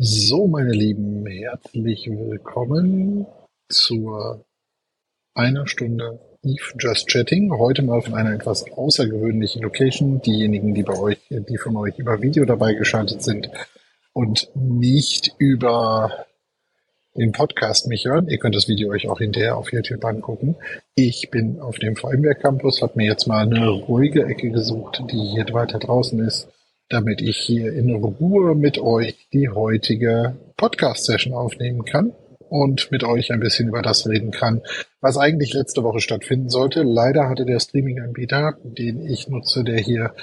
[0.00, 3.26] So, meine Lieben, herzlich willkommen
[3.68, 4.44] zur
[5.34, 7.50] einer Stunde Eve Just Chatting.
[7.58, 10.22] Heute mal von einer etwas außergewöhnlichen Location.
[10.22, 13.50] Diejenigen, die bei euch, die von euch über Video dabei geschaltet sind
[14.12, 16.26] und nicht über
[17.16, 18.28] den Podcast mich hören.
[18.28, 20.54] Ihr könnt das Video euch auch hinterher auf YouTube angucken.
[20.94, 25.18] Ich bin auf dem VMware Campus, habe mir jetzt mal eine ruhige Ecke gesucht, die
[25.18, 26.48] hier weiter draußen ist
[26.88, 32.12] damit ich hier in Ruhe mit euch die heutige Podcast-Session aufnehmen kann
[32.48, 34.62] und mit euch ein bisschen über das reden kann,
[35.00, 36.82] was eigentlich letzte Woche stattfinden sollte.
[36.82, 40.14] Leider hatte der Streaming-Anbieter, den ich nutze, der hier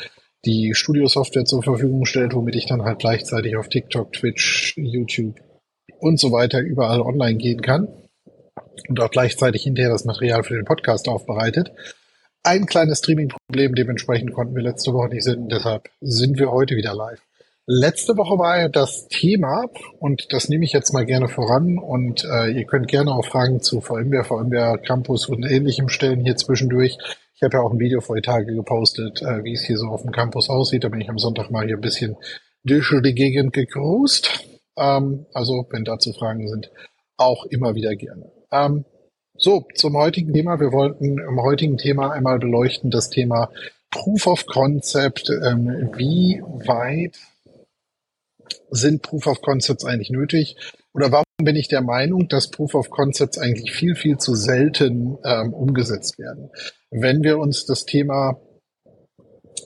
[0.44, 5.36] die Studio-Software zur Verfügung stellt, womit ich dann halt gleichzeitig auf TikTok, Twitch, YouTube
[6.00, 7.88] und so weiter überall online gehen kann
[8.88, 11.72] und auch gleichzeitig hinterher das Material für den Podcast aufbereitet
[12.46, 16.94] ein kleines Streaming-Problem, dementsprechend konnten wir letzte Woche nicht senden, deshalb sind wir heute wieder
[16.94, 17.22] live.
[17.68, 19.66] Letzte Woche war ja das Thema
[19.98, 23.60] und das nehme ich jetzt mal gerne voran und äh, ihr könnt gerne auch Fragen
[23.60, 27.00] zu VMware, VMware Campus und ähnlichem stellen hier zwischendurch.
[27.34, 29.88] Ich habe ja auch ein Video vor die Tage gepostet, äh, wie es hier so
[29.88, 30.84] auf dem Campus aussieht.
[30.84, 32.18] Da bin ich am Sonntag mal hier ein bisschen
[32.64, 34.46] durch die Gegend gecruised.
[34.78, 36.70] Ähm, also wenn dazu Fragen sind,
[37.18, 38.32] auch immer wieder gerne.
[38.52, 38.86] Ähm,
[39.38, 40.60] so, zum heutigen Thema.
[40.60, 43.52] Wir wollten im heutigen Thema einmal beleuchten das Thema
[43.92, 45.30] Proof of Concept.
[45.30, 47.18] Ähm, wie weit
[48.70, 50.56] sind Proof of Concepts eigentlich nötig?
[50.94, 55.18] Oder warum bin ich der Meinung, dass Proof of Concepts eigentlich viel, viel zu selten
[55.26, 56.50] ähm, umgesetzt werden?
[56.90, 58.40] Wenn wir uns das Thema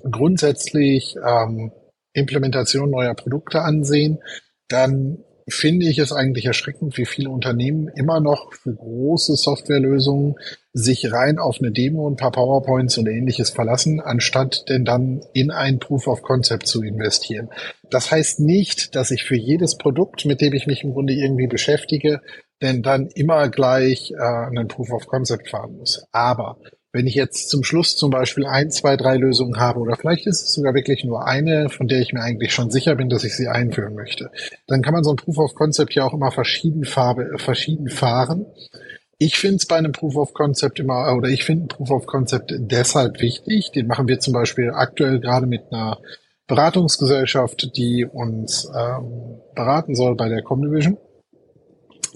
[0.10, 1.72] grundsätzlich ähm,
[2.14, 4.20] Implementation neuer Produkte ansehen,
[4.68, 10.36] dann finde ich es eigentlich erschreckend, wie viele Unternehmen immer noch für große Softwarelösungen
[10.74, 15.52] sich rein auf eine Demo, ein paar PowerPoints und ähnliches verlassen, anstatt denn dann in
[15.52, 17.50] ein Proof of Concept zu investieren.
[17.90, 21.48] Das heißt nicht, dass ich für jedes Produkt, mit dem ich mich im Grunde irgendwie
[21.48, 22.22] beschäftige,
[22.62, 26.04] denn dann immer gleich äh, einen Proof of Concept fahren muss.
[26.12, 26.58] Aber
[26.92, 30.42] wenn ich jetzt zum Schluss zum Beispiel ein, zwei, drei Lösungen habe oder vielleicht ist
[30.42, 33.36] es sogar wirklich nur eine, von der ich mir eigentlich schon sicher bin, dass ich
[33.36, 34.32] sie einführen möchte,
[34.68, 38.48] dann kann man so ein Proof of Concept ja auch immer verschieden, Farbe, verschieden fahren.
[39.20, 42.54] Ich finde es bei einem Proof of Concept immer, oder ich finde Proof of Concept
[42.58, 43.72] deshalb wichtig.
[43.72, 46.00] Den machen wir zum Beispiel aktuell gerade mit einer
[46.48, 50.98] Beratungsgesellschaft, die uns ähm, beraten soll bei der Comdivision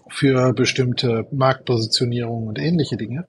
[0.10, 3.28] für bestimmte Marktpositionierungen und ähnliche Dinge.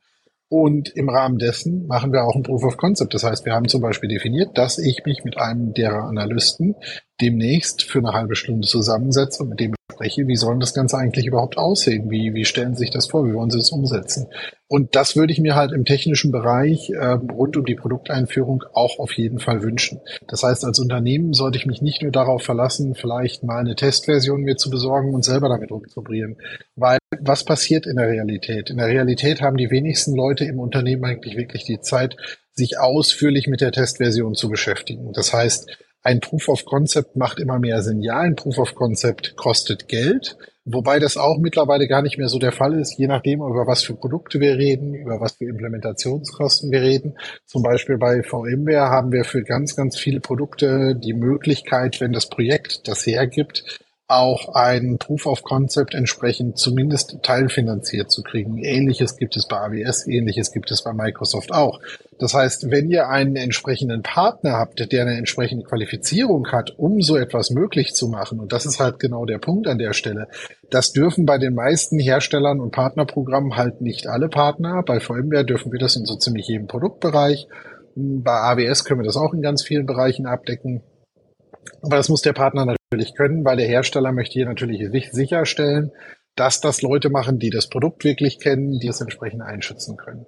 [0.48, 3.14] Und im Rahmen dessen machen wir auch ein Proof of Concept.
[3.14, 6.76] Das heißt, wir haben zum Beispiel definiert, dass ich mich mit einem derer Analysten
[7.20, 11.26] demnächst für eine halbe Stunde zusammensetze und mit dem spreche, wie soll das Ganze eigentlich
[11.26, 12.10] überhaupt aussehen?
[12.10, 13.26] Wie, wie stellen Sie sich das vor?
[13.26, 14.26] Wie wollen Sie das umsetzen?
[14.66, 18.98] Und das würde ich mir halt im technischen Bereich äh, rund um die Produkteinführung auch
[18.98, 20.00] auf jeden Fall wünschen.
[20.26, 24.42] Das heißt, als Unternehmen sollte ich mich nicht nur darauf verlassen, vielleicht mal eine Testversion
[24.42, 26.36] mir zu besorgen und selber damit rumzuprobieren.
[26.76, 28.70] Weil was passiert in der Realität?
[28.70, 32.16] In der Realität haben die wenigsten Leute im Unternehmen eigentlich wirklich die Zeit,
[32.52, 35.12] sich ausführlich mit der Testversion zu beschäftigen.
[35.12, 35.68] Das heißt,
[36.04, 38.02] ein Proof of Concept macht immer mehr Sinn.
[38.02, 42.38] Ja, ein Proof of Concept kostet Geld, wobei das auch mittlerweile gar nicht mehr so
[42.38, 46.70] der Fall ist, je nachdem, über was für Produkte wir reden, über was für Implementationskosten
[46.70, 47.16] wir reden.
[47.46, 52.28] Zum Beispiel bei VMware haben wir für ganz, ganz viele Produkte die Möglichkeit, wenn das
[52.28, 58.58] Projekt das hergibt, auch ein Proof of Concept entsprechend zumindest teilfinanziert zu kriegen.
[58.58, 61.80] Ähnliches gibt es bei AWS, ähnliches gibt es bei Microsoft auch.
[62.18, 67.16] Das heißt, wenn ihr einen entsprechenden Partner habt, der eine entsprechende Qualifizierung hat, um so
[67.16, 70.28] etwas möglich zu machen, und das ist halt genau der Punkt an der Stelle,
[70.70, 74.82] das dürfen bei den meisten Herstellern und Partnerprogrammen halt nicht alle Partner.
[74.82, 77.48] Bei VMware dürfen wir das in so ziemlich jedem Produktbereich.
[77.96, 80.82] Bei AWS können wir das auch in ganz vielen Bereichen abdecken.
[81.82, 85.92] Aber das muss der Partner natürlich können, weil der Hersteller möchte hier natürlich sicherstellen,
[86.36, 90.26] dass das Leute machen, die das Produkt wirklich kennen, die es entsprechend einschätzen können.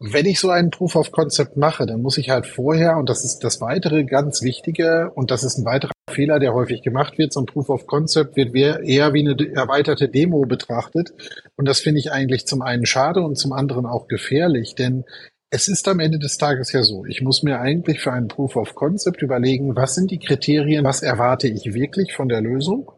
[0.00, 3.24] Wenn ich so einen Proof of Concept mache, dann muss ich halt vorher, und das
[3.24, 7.32] ist das weitere ganz Wichtige, und das ist ein weiterer Fehler, der häufig gemacht wird,
[7.32, 11.12] so ein Proof of Concept wird eher wie eine erweiterte Demo betrachtet.
[11.56, 15.04] Und das finde ich eigentlich zum einen schade und zum anderen auch gefährlich, denn
[15.50, 18.56] es ist am Ende des Tages ja so, ich muss mir eigentlich für einen Proof
[18.56, 22.92] of Concept überlegen, was sind die Kriterien, was erwarte ich wirklich von der Lösung,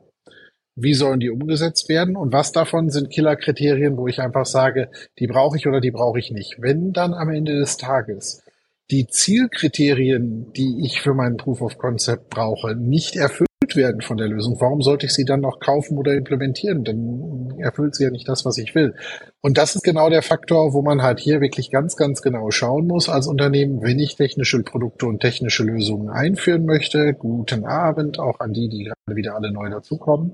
[0.74, 5.28] wie sollen die umgesetzt werden und was davon sind Killerkriterien, wo ich einfach sage, die
[5.28, 6.56] brauche ich oder die brauche ich nicht.
[6.58, 8.42] Wenn dann am Ende des Tages
[8.90, 14.26] die Zielkriterien, die ich für meinen Proof of Concept brauche, nicht erfüllt werden von der
[14.26, 16.82] Lösung, warum sollte ich sie dann noch kaufen oder implementieren?
[16.82, 18.94] Dann erfüllt sie ja nicht das, was ich will.
[19.40, 22.86] Und das ist genau der Faktor, wo man halt hier wirklich ganz, ganz genau schauen
[22.86, 27.14] muss als Unternehmen, wenn ich technische Produkte und technische Lösungen einführen möchte.
[27.14, 30.32] Guten Abend auch an die, die gerade wieder alle neu dazukommen.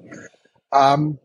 [0.72, 1.18] ähm,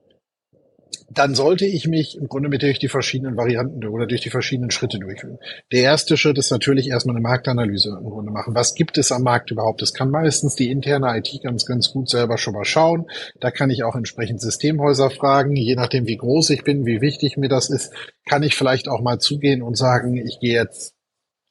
[1.13, 4.71] dann sollte ich mich im Grunde mit durch die verschiedenen Varianten oder durch die verschiedenen
[4.71, 5.39] Schritte durchführen.
[5.71, 8.55] Der erste Schritt ist natürlich erstmal eine Marktanalyse im Grunde machen.
[8.55, 9.81] Was gibt es am Markt überhaupt?
[9.81, 13.07] Das kann meistens die interne IT ganz, ganz gut selber schon mal schauen.
[13.39, 15.55] Da kann ich auch entsprechend Systemhäuser fragen.
[15.55, 17.93] Je nachdem, wie groß ich bin, wie wichtig mir das ist,
[18.25, 20.95] kann ich vielleicht auch mal zugehen und sagen, ich gehe jetzt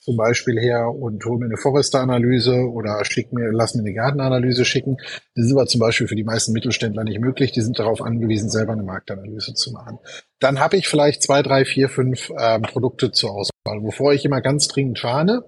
[0.00, 4.64] zum Beispiel her und hole mir eine Forester-Analyse oder schick mir, lass mir eine Gartenanalyse
[4.64, 4.97] schicken.
[5.35, 7.52] Das ist aber zum Beispiel für die meisten Mittelständler nicht möglich.
[7.52, 9.99] Die sind darauf angewiesen, selber eine Marktanalyse zu machen.
[10.41, 13.82] Dann habe ich vielleicht zwei, drei, vier, fünf ähm, Produkte zur Auswahl.
[13.82, 15.44] Wovor ich immer ganz dringend warne,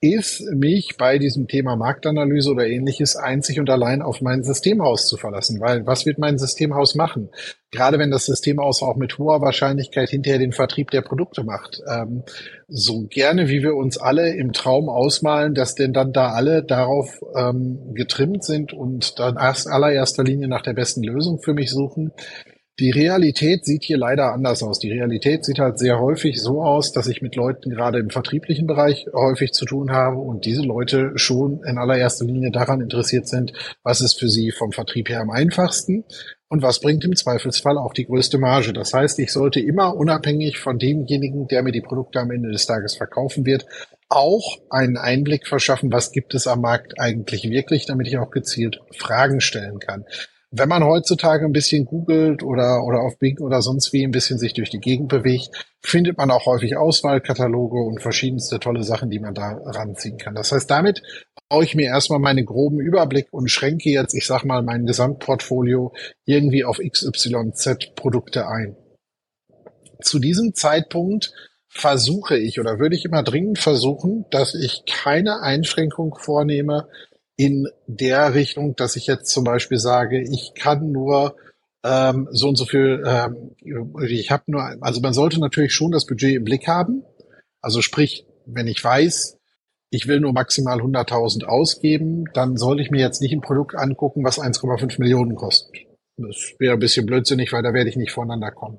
[0.00, 5.16] ist, mich bei diesem Thema Marktanalyse oder ähnliches einzig und allein auf mein Systemhaus zu
[5.16, 5.60] verlassen.
[5.60, 7.30] Weil was wird mein Systemhaus machen?
[7.70, 11.82] Gerade wenn das Systemhaus auch mit hoher Wahrscheinlichkeit hinterher den Vertrieb der Produkte macht.
[11.90, 12.24] Ähm,
[12.68, 17.20] so gerne, wie wir uns alle im Traum ausmalen, dass denn dann da alle darauf
[17.34, 22.12] ähm, getrimmt sind und dann erst allererster Linie nach der besten Lösung für mich suchen,
[22.78, 24.78] die Realität sieht hier leider anders aus.
[24.78, 28.66] Die Realität sieht halt sehr häufig so aus, dass ich mit Leuten gerade im vertrieblichen
[28.66, 33.54] Bereich häufig zu tun habe und diese Leute schon in allererster Linie daran interessiert sind,
[33.82, 36.04] was ist für sie vom Vertrieb her am einfachsten
[36.48, 38.74] und was bringt im Zweifelsfall auch die größte Marge.
[38.74, 42.66] Das heißt, ich sollte immer unabhängig von demjenigen, der mir die Produkte am Ende des
[42.66, 43.64] Tages verkaufen wird,
[44.10, 48.80] auch einen Einblick verschaffen, was gibt es am Markt eigentlich wirklich, damit ich auch gezielt
[48.92, 50.04] Fragen stellen kann
[50.50, 54.38] wenn man heutzutage ein bisschen googelt oder, oder auf Bing oder sonst wie ein bisschen
[54.38, 55.50] sich durch die Gegend bewegt,
[55.82, 60.34] findet man auch häufig Auswahlkataloge und verschiedenste tolle Sachen, die man da ranziehen kann.
[60.34, 61.02] Das heißt, damit
[61.48, 65.92] baue ich mir erstmal meinen groben Überblick und schränke jetzt, ich sag mal, mein Gesamtportfolio
[66.24, 68.76] irgendwie auf XYZ Produkte ein.
[70.00, 71.32] Zu diesem Zeitpunkt
[71.68, 76.88] versuche ich oder würde ich immer dringend versuchen, dass ich keine Einschränkung vornehme,
[77.36, 81.36] in der Richtung, dass ich jetzt zum Beispiel sage, ich kann nur
[81.84, 83.54] ähm, so und so viel, ähm,
[84.02, 87.04] ich habe nur, also man sollte natürlich schon das Budget im Blick haben.
[87.60, 89.38] Also sprich, wenn ich weiß,
[89.90, 94.24] ich will nur maximal 100.000 ausgeben, dann sollte ich mir jetzt nicht ein Produkt angucken,
[94.24, 95.76] was 1,5 Millionen kostet.
[96.16, 98.78] Das wäre ein bisschen blödsinnig, weil da werde ich nicht voneinander kommen.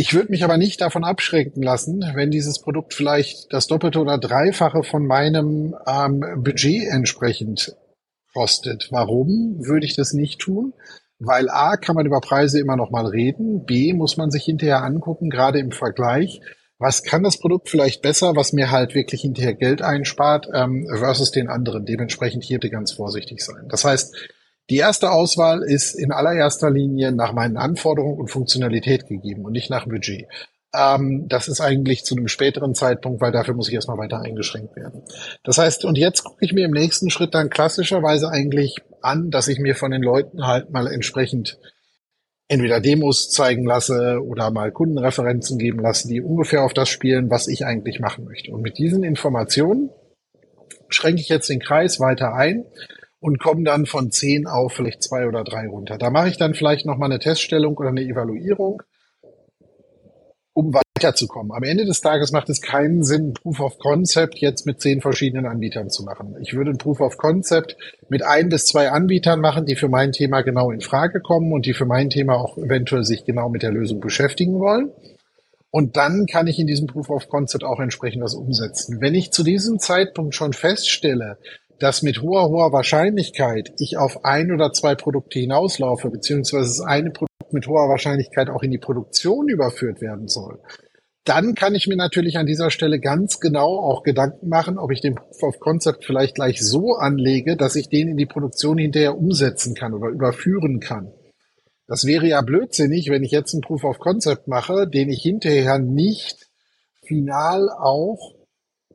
[0.00, 4.16] Ich würde mich aber nicht davon abschränken lassen, wenn dieses Produkt vielleicht das Doppelte oder
[4.16, 7.74] Dreifache von meinem ähm, Budget entsprechend
[8.32, 8.92] kostet.
[8.92, 10.72] Warum würde ich das nicht tun?
[11.18, 13.64] Weil A, kann man über Preise immer noch mal reden.
[13.64, 16.42] B, muss man sich hinterher angucken, gerade im Vergleich.
[16.78, 21.32] Was kann das Produkt vielleicht besser, was mir halt wirklich hinterher Geld einspart, ähm, versus
[21.32, 21.86] den anderen?
[21.86, 23.66] Dementsprechend hier ganz vorsichtig sein.
[23.68, 24.14] Das heißt,
[24.70, 29.70] die erste Auswahl ist in allererster Linie nach meinen Anforderungen und Funktionalität gegeben und nicht
[29.70, 30.26] nach Budget.
[30.74, 34.76] Ähm, das ist eigentlich zu einem späteren Zeitpunkt, weil dafür muss ich erstmal weiter eingeschränkt
[34.76, 35.02] werden.
[35.42, 39.48] Das heißt, und jetzt gucke ich mir im nächsten Schritt dann klassischerweise eigentlich an, dass
[39.48, 41.58] ich mir von den Leuten halt mal entsprechend
[42.48, 47.46] entweder Demos zeigen lasse oder mal Kundenreferenzen geben lasse, die ungefähr auf das spielen, was
[47.46, 48.52] ich eigentlich machen möchte.
[48.52, 49.90] Und mit diesen Informationen
[50.88, 52.64] schränke ich jetzt den Kreis weiter ein
[53.20, 55.98] und komme dann von zehn auf vielleicht zwei oder drei runter.
[55.98, 58.82] Da mache ich dann vielleicht noch mal eine Teststellung oder eine Evaluierung,
[60.52, 61.52] um weiterzukommen.
[61.52, 65.46] Am Ende des Tages macht es keinen Sinn, Proof of Concept jetzt mit zehn verschiedenen
[65.46, 66.36] Anbietern zu machen.
[66.40, 67.76] Ich würde ein Proof of Concept
[68.08, 71.66] mit ein bis zwei Anbietern machen, die für mein Thema genau in Frage kommen und
[71.66, 74.92] die für mein Thema auch eventuell sich genau mit der Lösung beschäftigen wollen.
[75.70, 79.00] Und dann kann ich in diesem Proof of Concept auch entsprechend was umsetzen.
[79.00, 81.38] Wenn ich zu diesem Zeitpunkt schon feststelle,
[81.78, 87.10] dass mit hoher, hoher Wahrscheinlichkeit ich auf ein oder zwei Produkte hinauslaufe, beziehungsweise das eine
[87.10, 90.60] Produkt mit hoher Wahrscheinlichkeit auch in die Produktion überführt werden soll,
[91.24, 95.00] dann kann ich mir natürlich an dieser Stelle ganz genau auch Gedanken machen, ob ich
[95.00, 99.16] den Proof of Concept vielleicht gleich so anlege, dass ich den in die Produktion hinterher
[99.16, 101.12] umsetzen kann oder überführen kann.
[101.86, 105.78] Das wäre ja blödsinnig, wenn ich jetzt einen Proof of Concept mache, den ich hinterher
[105.78, 106.48] nicht
[107.06, 108.37] final auch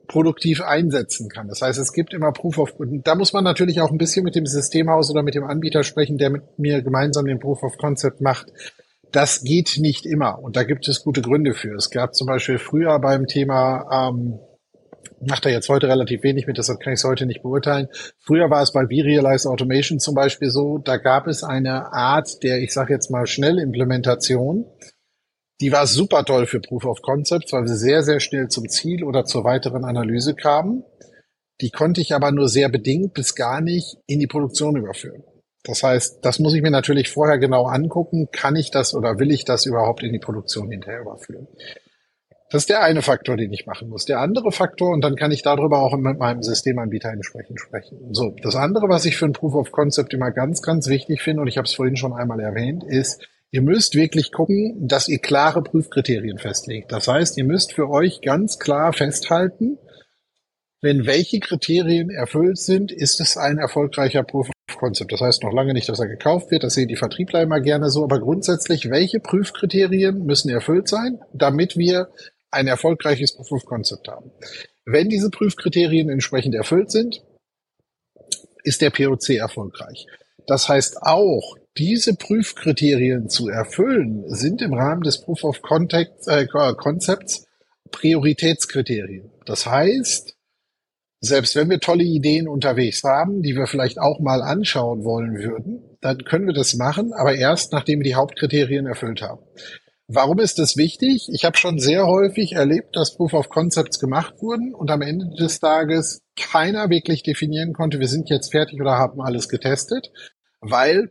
[0.06, 1.48] produktiv einsetzen kann.
[1.48, 4.34] Das heißt, es gibt immer Proof of, da muss man natürlich auch ein bisschen mit
[4.34, 8.20] dem Systemhaus oder mit dem Anbieter sprechen, der mit mir gemeinsam den Proof of Concept
[8.20, 8.46] macht.
[9.12, 11.74] Das geht nicht immer und da gibt es gute Gründe für.
[11.74, 14.40] Es gab zum Beispiel früher beim Thema, ähm,
[15.20, 17.88] macht er jetzt heute relativ wenig mit, deshalb kann ich es heute nicht beurteilen.
[18.18, 22.60] Früher war es bei V-Realize Automation zum Beispiel so, da gab es eine Art der,
[22.60, 24.66] ich sage jetzt mal, Schnellimplementation.
[25.60, 29.04] Die war super toll für Proof of Concepts, weil wir sehr, sehr schnell zum Ziel
[29.04, 30.84] oder zur weiteren Analyse kamen.
[31.60, 35.22] Die konnte ich aber nur sehr bedingt bis gar nicht in die Produktion überführen.
[35.62, 38.28] Das heißt, das muss ich mir natürlich vorher genau angucken.
[38.32, 41.48] Kann ich das oder will ich das überhaupt in die Produktion hinterher überführen?
[42.50, 44.04] Das ist der eine Faktor, den ich machen muss.
[44.04, 48.12] Der andere Faktor, und dann kann ich darüber auch mit meinem Systemanbieter entsprechend sprechen.
[48.12, 51.42] So, das andere, was ich für ein Proof of Concept immer ganz, ganz wichtig finde,
[51.42, 55.20] und ich habe es vorhin schon einmal erwähnt, ist, ihr müsst wirklich gucken, dass ihr
[55.20, 56.90] klare Prüfkriterien festlegt.
[56.90, 59.78] Das heißt, ihr müsst für euch ganz klar festhalten,
[60.80, 65.12] wenn welche Kriterien erfüllt sind, ist es ein erfolgreicher Proof of Concept.
[65.12, 66.64] Das heißt noch lange nicht, dass er gekauft wird.
[66.64, 68.02] Das sehen die Vertriebler immer gerne so.
[68.02, 72.08] Aber grundsätzlich, welche Prüfkriterien müssen erfüllt sein, damit wir
[72.50, 74.32] ein erfolgreiches Proof of Concept haben?
[74.84, 77.22] Wenn diese Prüfkriterien entsprechend erfüllt sind,
[78.64, 80.08] ist der POC erfolgreich.
[80.44, 86.46] Das heißt auch, diese Prüfkriterien zu erfüllen, sind im Rahmen des Proof of Contact, äh,
[86.46, 87.46] Concepts
[87.90, 89.30] Prioritätskriterien.
[89.44, 90.36] Das heißt,
[91.20, 95.96] selbst wenn wir tolle Ideen unterwegs haben, die wir vielleicht auch mal anschauen wollen würden,
[96.00, 99.42] dann können wir das machen, aber erst nachdem wir die Hauptkriterien erfüllt haben.
[100.06, 101.28] Warum ist das wichtig?
[101.32, 105.34] Ich habe schon sehr häufig erlebt, dass Proof of Concepts gemacht wurden und am Ende
[105.38, 110.12] des Tages keiner wirklich definieren konnte, wir sind jetzt fertig oder haben alles getestet,
[110.60, 111.10] weil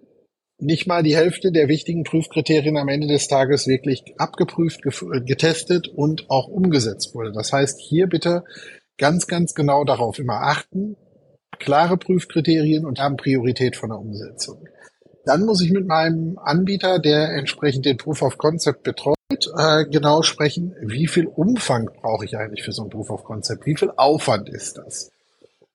[0.64, 4.82] nicht mal die Hälfte der wichtigen Prüfkriterien am Ende des Tages wirklich abgeprüft,
[5.26, 7.32] getestet und auch umgesetzt wurde.
[7.32, 8.44] Das heißt, hier bitte
[8.98, 10.96] ganz, ganz genau darauf immer achten,
[11.60, 14.68] klare Prüfkriterien und haben Priorität von der Umsetzung.
[15.26, 19.16] Dann muss ich mit meinem Anbieter, der entsprechend den Proof of Concept betreut,
[19.58, 23.66] äh, genau sprechen, wie viel Umfang brauche ich eigentlich für so ein Proof of Concept?
[23.66, 25.12] Wie viel Aufwand ist das?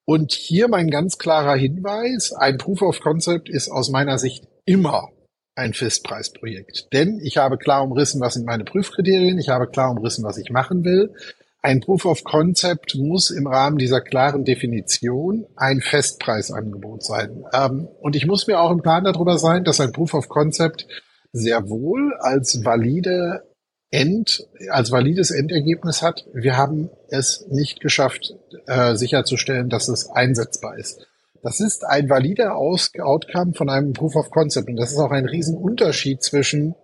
[0.05, 5.09] Und hier mein ganz klarer Hinweis, ein Proof of Concept ist aus meiner Sicht immer
[5.55, 6.89] ein Festpreisprojekt.
[6.93, 10.51] Denn ich habe klar umrissen, was sind meine Prüfkriterien, ich habe klar umrissen, was ich
[10.51, 11.13] machen will.
[11.61, 17.45] Ein Proof of Concept muss im Rahmen dieser klaren Definition ein Festpreisangebot sein.
[17.53, 20.87] Ähm, und ich muss mir auch im Plan darüber sein, dass ein Proof of Concept
[21.33, 23.43] sehr wohl als valide
[23.91, 26.27] End, als valides Endergebnis hat.
[26.33, 28.35] Wir haben es nicht geschafft,
[28.67, 31.07] äh, sicherzustellen, dass es einsetzbar ist.
[31.43, 34.69] Das ist ein valider Aus Outcome von einem Proof of Concept.
[34.69, 36.75] Und das ist auch ein Riesenunterschied zwischen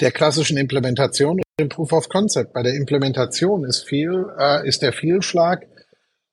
[0.00, 2.52] der klassischen Implementation und dem Proof of Concept.
[2.52, 5.66] Bei der Implementation ist viel, äh, ist der Fehlschlag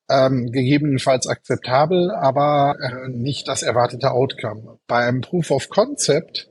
[0.09, 4.79] ähm, gegebenenfalls akzeptabel, aber äh, nicht das erwartete Outcome.
[4.87, 6.49] Bei einem Proof of Concept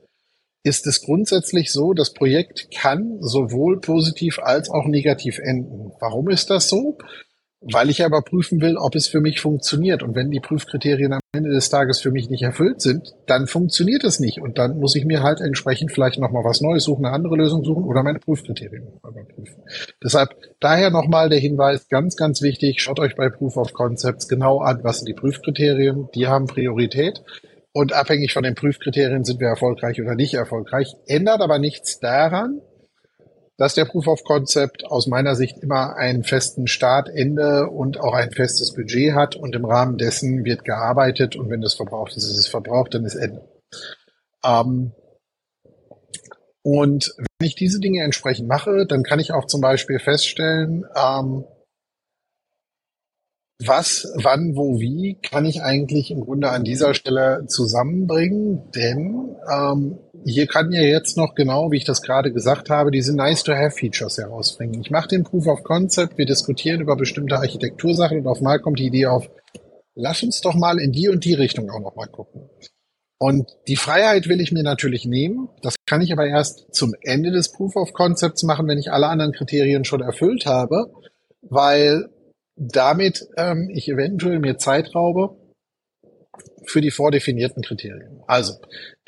[0.63, 5.91] ist es grundsätzlich so, das Projekt kann sowohl positiv als auch negativ enden.
[5.99, 6.97] Warum ist das so?
[7.71, 10.03] Weil ich aber prüfen will, ob es für mich funktioniert.
[10.03, 14.03] Und wenn die Prüfkriterien am Ende des Tages für mich nicht erfüllt sind, dann funktioniert
[14.03, 14.41] es nicht.
[14.41, 17.63] Und dann muss ich mir halt entsprechend vielleicht nochmal was Neues suchen, eine andere Lösung
[17.63, 19.63] suchen oder meine Prüfkriterien überprüfen.
[20.03, 24.59] Deshalb daher nochmal der Hinweis, ganz, ganz wichtig, schaut euch bei Proof of Concepts genau
[24.59, 27.23] an, was sind die Prüfkriterien, die haben Priorität.
[27.73, 30.95] Und abhängig von den Prüfkriterien sind wir erfolgreich oder nicht erfolgreich.
[31.05, 32.61] Ändert aber nichts daran,
[33.57, 38.31] dass der Proof of Concept aus meiner Sicht immer einen festen Startende und auch ein
[38.31, 42.37] festes Budget hat und im Rahmen dessen wird gearbeitet und wenn das verbraucht ist, ist
[42.37, 43.41] es verbraucht, dann ist Ende.
[44.45, 44.93] Ähm,
[46.61, 51.45] und wenn ich diese Dinge entsprechend mache, dann kann ich auch zum Beispiel feststellen, ähm,
[53.65, 58.71] was, wann, wo, wie kann ich eigentlich im Grunde an dieser Stelle zusammenbringen?
[58.75, 63.15] Denn ähm, hier kann ja jetzt noch genau, wie ich das gerade gesagt habe, diese
[63.15, 64.79] Nice-to-Have-Features herausbringen.
[64.81, 68.77] Ich mache den Proof of Concept, wir diskutieren über bestimmte Architektursachen und auf mal kommt
[68.77, 69.27] die Idee auf,
[69.95, 72.49] lass uns doch mal in die und die Richtung auch noch mal gucken.
[73.19, 75.49] Und die Freiheit will ich mir natürlich nehmen.
[75.63, 79.07] Das kann ich aber erst zum Ende des Proof of Concepts machen, wenn ich alle
[79.07, 80.91] anderen Kriterien schon erfüllt habe,
[81.41, 82.09] weil
[82.57, 85.37] damit ähm, ich eventuell mir Zeit raube
[86.65, 88.21] für die vordefinierten Kriterien.
[88.27, 88.55] Also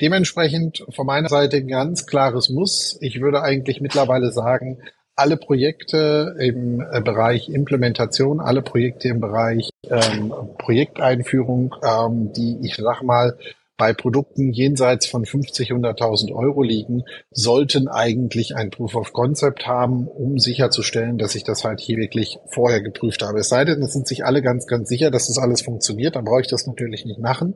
[0.00, 2.96] dementsprechend von meiner Seite ganz klares Muss.
[3.00, 4.78] Ich würde eigentlich mittlerweile sagen,
[5.14, 12.76] alle Projekte im äh, Bereich Implementation, alle Projekte im Bereich ähm, Projekteinführung, ähm, die ich
[12.76, 13.36] sag mal
[13.80, 20.06] bei Produkten jenseits von 50, 100.000 Euro liegen, sollten eigentlich ein Proof of Concept haben,
[20.06, 23.38] um sicherzustellen, dass ich das halt hier wirklich vorher geprüft habe.
[23.38, 26.26] Es sei denn, es sind sich alle ganz, ganz sicher, dass das alles funktioniert, dann
[26.26, 27.54] brauche ich das natürlich nicht machen.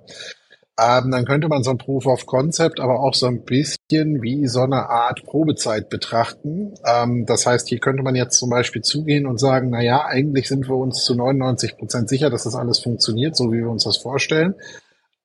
[0.81, 4.47] Ähm, dann könnte man so ein Proof of Concept aber auch so ein bisschen wie
[4.49, 6.73] so eine Art Probezeit betrachten.
[6.87, 10.49] Ähm, das heißt, hier könnte man jetzt zum Beispiel zugehen und sagen, na ja, eigentlich
[10.49, 13.85] sind wir uns zu 99 Prozent sicher, dass das alles funktioniert, so wie wir uns
[13.85, 14.55] das vorstellen.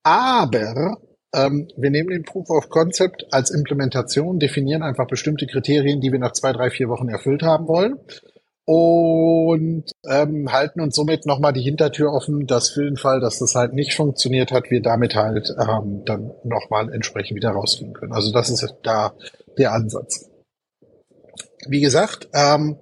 [0.04, 0.98] Aber
[1.34, 6.20] ähm, wir nehmen den Proof of Concept als Implementation, definieren einfach bestimmte Kriterien, die wir
[6.20, 8.00] nach zwei, drei, vier Wochen erfüllt haben wollen
[8.72, 13.56] und ähm, halten uns somit nochmal die Hintertür offen, dass für den Fall, dass das
[13.56, 18.14] halt nicht funktioniert hat, wir damit halt ähm, dann nochmal entsprechend wieder rausgehen können.
[18.14, 19.14] Also das ist da
[19.58, 20.30] der Ansatz.
[21.68, 22.78] Wie gesagt, ähm,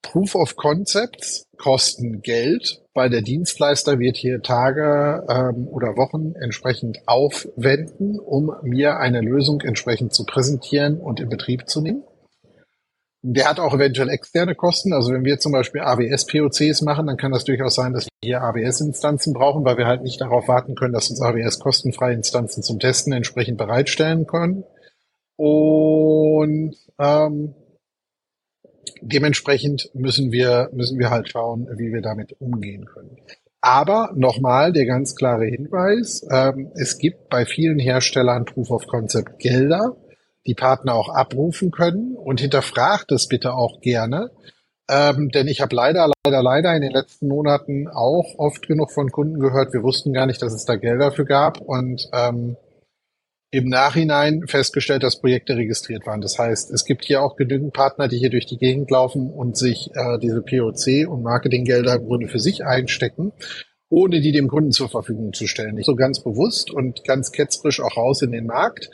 [0.00, 6.98] Proof of Concepts kosten Geld, weil der Dienstleister wird hier Tage ähm, oder Wochen entsprechend
[7.06, 12.02] aufwenden, um mir eine Lösung entsprechend zu präsentieren und in Betrieb zu nehmen.
[13.24, 14.92] Der hat auch eventuell externe Kosten.
[14.92, 18.42] Also wenn wir zum Beispiel AWS-POCs machen, dann kann das durchaus sein, dass wir hier
[18.42, 22.80] AWS-Instanzen brauchen, weil wir halt nicht darauf warten können, dass uns AWS kostenfreie Instanzen zum
[22.80, 24.64] Testen entsprechend bereitstellen können.
[25.36, 27.54] Und ähm,
[29.02, 33.16] dementsprechend müssen wir, müssen wir halt schauen, wie wir damit umgehen können.
[33.60, 39.38] Aber nochmal der ganz klare Hinweis, ähm, es gibt bei vielen Herstellern Proof of Concept
[39.38, 39.96] Gelder,
[40.46, 44.30] die Partner auch abrufen können und hinterfragt es bitte auch gerne.
[44.90, 49.12] Ähm, denn ich habe leider, leider, leider in den letzten Monaten auch oft genug von
[49.12, 52.56] Kunden gehört, wir wussten gar nicht, dass es da Geld dafür gab und ähm,
[53.52, 56.22] im Nachhinein festgestellt, dass Projekte registriert waren.
[56.22, 59.58] Das heißt, es gibt hier auch genügend Partner, die hier durch die Gegend laufen und
[59.58, 63.32] sich äh, diese POC und Marketinggelder im Grunde für sich einstecken,
[63.90, 65.74] ohne die dem Kunden zur Verfügung zu stellen.
[65.74, 68.90] Nicht so ganz bewusst und ganz ketzerisch auch raus in den Markt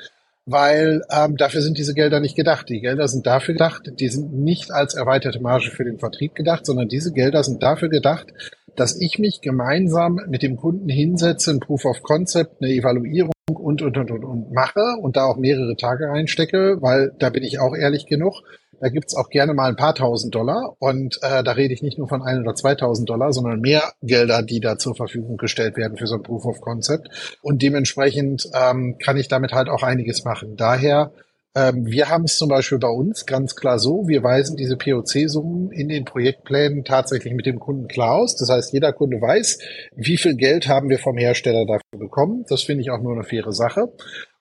[0.50, 2.70] weil ähm, dafür sind diese Gelder nicht gedacht.
[2.70, 6.64] Die Gelder sind dafür gedacht, die sind nicht als erweiterte Marge für den Vertrieb gedacht,
[6.64, 8.32] sondern diese Gelder sind dafür gedacht,
[8.78, 13.82] dass ich mich gemeinsam mit dem Kunden hinsetze, ein Proof of Concept, eine Evaluierung und,
[13.82, 17.58] und, und, und, und mache und da auch mehrere Tage reinstecke, weil da bin ich
[17.60, 18.42] auch ehrlich genug.
[18.80, 21.98] Da gibt's auch gerne mal ein paar tausend Dollar und äh, da rede ich nicht
[21.98, 25.98] nur von ein oder zweitausend Dollar, sondern mehr Gelder, die da zur Verfügung gestellt werden
[25.98, 27.38] für so ein Proof of Concept.
[27.42, 30.54] Und dementsprechend ähm, kann ich damit halt auch einiges machen.
[30.56, 31.10] Daher
[31.58, 35.72] ähm, wir haben es zum Beispiel bei uns ganz klar so, wir weisen diese POC-Summen
[35.72, 38.36] in den Projektplänen tatsächlich mit dem Kunden klar aus.
[38.36, 39.58] Das heißt, jeder Kunde weiß,
[39.96, 42.44] wie viel Geld haben wir vom Hersteller dafür bekommen.
[42.48, 43.92] Das finde ich auch nur eine faire Sache.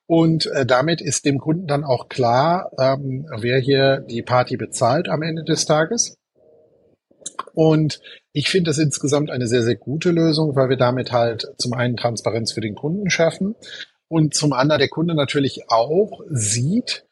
[0.05, 5.09] Und äh, damit ist dem Kunden dann auch klar, ähm, wer hier die Party bezahlt
[5.09, 6.17] am Ende des Tages.
[7.53, 7.99] Und
[8.31, 11.97] ich finde das insgesamt eine sehr, sehr gute Lösung, weil wir damit halt zum einen
[11.97, 13.55] Transparenz für den Kunden schaffen
[14.07, 17.06] und zum anderen der Kunde natürlich auch sieht,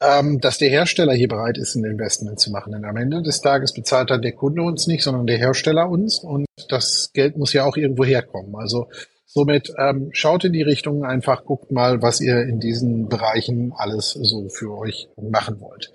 [0.00, 2.72] ähm, dass der Hersteller hier bereit ist, ein Investment zu machen.
[2.72, 6.18] Denn am Ende des Tages bezahlt dann der Kunde uns nicht, sondern der Hersteller uns
[6.18, 8.54] und das Geld muss ja auch irgendwo herkommen.
[8.56, 8.88] Also
[9.30, 14.12] Somit ähm, schaut in die Richtung einfach, guckt mal, was ihr in diesen Bereichen alles
[14.12, 15.92] so für euch machen wollt.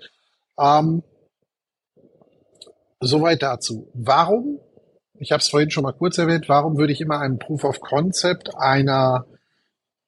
[0.56, 1.02] Ähm,
[3.00, 3.90] soweit dazu.
[3.92, 4.60] Warum?
[5.18, 6.48] Ich habe es vorhin schon mal kurz erwähnt.
[6.48, 9.26] Warum würde ich immer einen Proof of Concept einer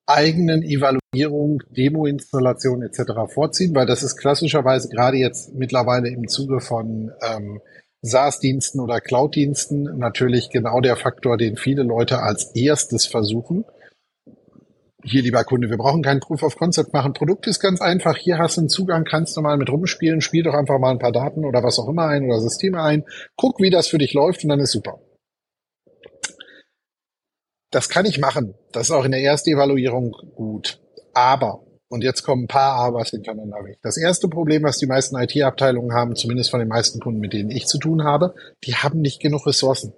[0.07, 3.33] eigenen Evaluierung, Demo-Installation etc.
[3.33, 3.75] vorziehen?
[3.75, 7.61] Weil das ist klassischerweise gerade jetzt mittlerweile im Zuge von ähm,
[8.03, 13.65] SaaS-Diensten oder Cloud-Diensten natürlich genau der Faktor, den viele Leute als erstes versuchen.
[15.03, 17.13] Hier, lieber Kunde, wir brauchen keinen Proof of Concept machen.
[17.13, 18.17] Produkt ist ganz einfach.
[18.17, 20.21] Hier hast du einen Zugang, kannst du mal mit rumspielen.
[20.21, 23.05] Spiel doch einfach mal ein paar Daten oder was auch immer ein oder Systeme ein.
[23.37, 24.99] Guck, wie das für dich läuft und dann ist super.
[27.71, 28.55] Das kann ich machen.
[28.73, 30.81] Das ist auch in der ersten Evaluierung gut.
[31.15, 33.79] Aber und jetzt kommen ein paar Abers hintereinander weg.
[33.83, 37.51] Das erste Problem, was die meisten IT-Abteilungen haben, zumindest von den meisten Kunden, mit denen
[37.51, 39.93] ich zu tun habe, die haben nicht genug Ressourcen.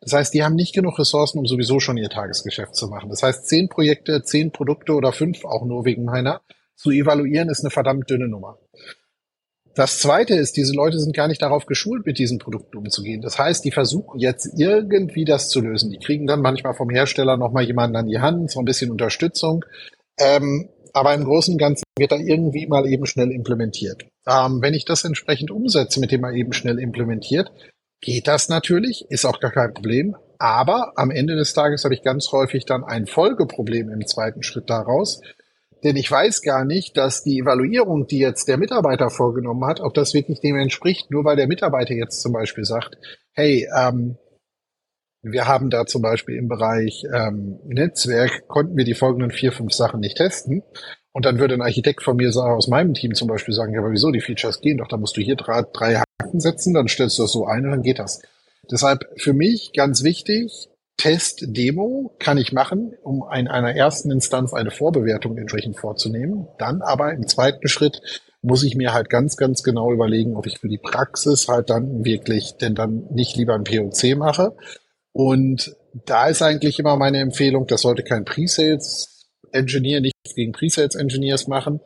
[0.00, 3.10] Das heißt, die haben nicht genug Ressourcen, um sowieso schon ihr Tagesgeschäft zu machen.
[3.10, 6.40] Das heißt, zehn Projekte, zehn Produkte oder fünf, auch nur wegen meiner,
[6.76, 8.58] zu evaluieren, ist eine verdammt dünne Nummer.
[9.78, 13.20] Das zweite ist, diese Leute sind gar nicht darauf geschult, mit diesen Produkten umzugehen.
[13.20, 15.92] Das heißt, die versuchen jetzt irgendwie das zu lösen.
[15.92, 19.64] Die kriegen dann manchmal vom Hersteller nochmal jemanden an die Hand, so ein bisschen Unterstützung.
[20.18, 24.04] Ähm, aber im Großen und Ganzen wird da irgendwie mal eben schnell implementiert.
[24.26, 27.52] Ähm, wenn ich das entsprechend umsetze, mit dem mal eben schnell implementiert,
[28.00, 30.16] geht das natürlich, ist auch gar kein Problem.
[30.40, 34.70] Aber am Ende des Tages habe ich ganz häufig dann ein Folgeproblem im zweiten Schritt
[34.70, 35.20] daraus.
[35.84, 39.94] Denn ich weiß gar nicht, dass die Evaluierung, die jetzt der Mitarbeiter vorgenommen hat, ob
[39.94, 42.96] das wirklich dem entspricht, nur weil der Mitarbeiter jetzt zum Beispiel sagt,
[43.32, 44.16] hey, ähm,
[45.22, 49.72] wir haben da zum Beispiel im Bereich ähm, Netzwerk, konnten wir die folgenden vier, fünf
[49.72, 50.62] Sachen nicht testen.
[51.12, 53.90] Und dann würde ein Architekt von mir aus meinem Team zum Beispiel sagen, ja, aber
[53.90, 57.18] wieso, die Features gehen doch, da musst du hier drei, drei Haken setzen, dann stellst
[57.18, 58.22] du das so ein und dann geht das.
[58.70, 64.52] Deshalb für mich ganz wichtig, Test, Demo kann ich machen, um in einer ersten Instanz
[64.52, 66.48] eine Vorbewertung entsprechend vorzunehmen.
[66.58, 68.02] Dann aber im zweiten Schritt
[68.42, 72.04] muss ich mir halt ganz, ganz genau überlegen, ob ich für die Praxis halt dann
[72.04, 74.54] wirklich denn dann nicht lieber ein POC mache,
[75.18, 75.74] und
[76.06, 81.48] da ist eigentlich immer meine Empfehlung, das sollte kein Pre-Sales Engineer, nichts gegen Pre-Sales Engineers
[81.48, 81.80] machen,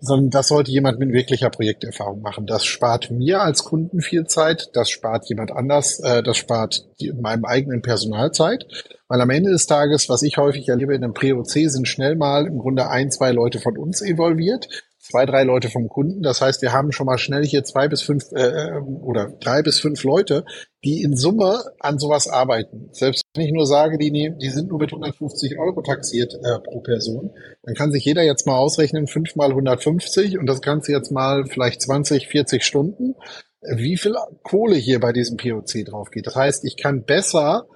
[0.00, 2.46] sondern das sollte jemand mit wirklicher Projekterfahrung machen.
[2.46, 6.84] Das spart mir als Kunden viel Zeit, das spart jemand anders, äh, das spart
[7.20, 8.66] meinem eigenen Personal Zeit,
[9.08, 12.46] weil am Ende des Tages, was ich häufig erlebe in einem Pre-OC, sind schnell mal
[12.46, 16.22] im Grunde ein, zwei Leute von uns involviert, zwei, drei Leute vom Kunden.
[16.22, 19.80] Das heißt, wir haben schon mal schnell hier zwei bis fünf äh, oder drei bis
[19.80, 20.44] fünf Leute,
[20.84, 22.88] die in Summe an sowas arbeiten.
[22.92, 26.58] Selbst wenn ich nur sage, die, nehmen, die sind nur mit 150 Euro taxiert äh,
[26.60, 27.30] pro Person,
[27.62, 31.46] dann kann sich jeder jetzt mal ausrechnen, fünf mal 150 und das Ganze jetzt mal
[31.46, 33.14] vielleicht 20, 40 Stunden,
[33.60, 36.26] wie viel Kohle hier bei diesem POC drauf geht.
[36.26, 37.66] Das heißt, ich kann besser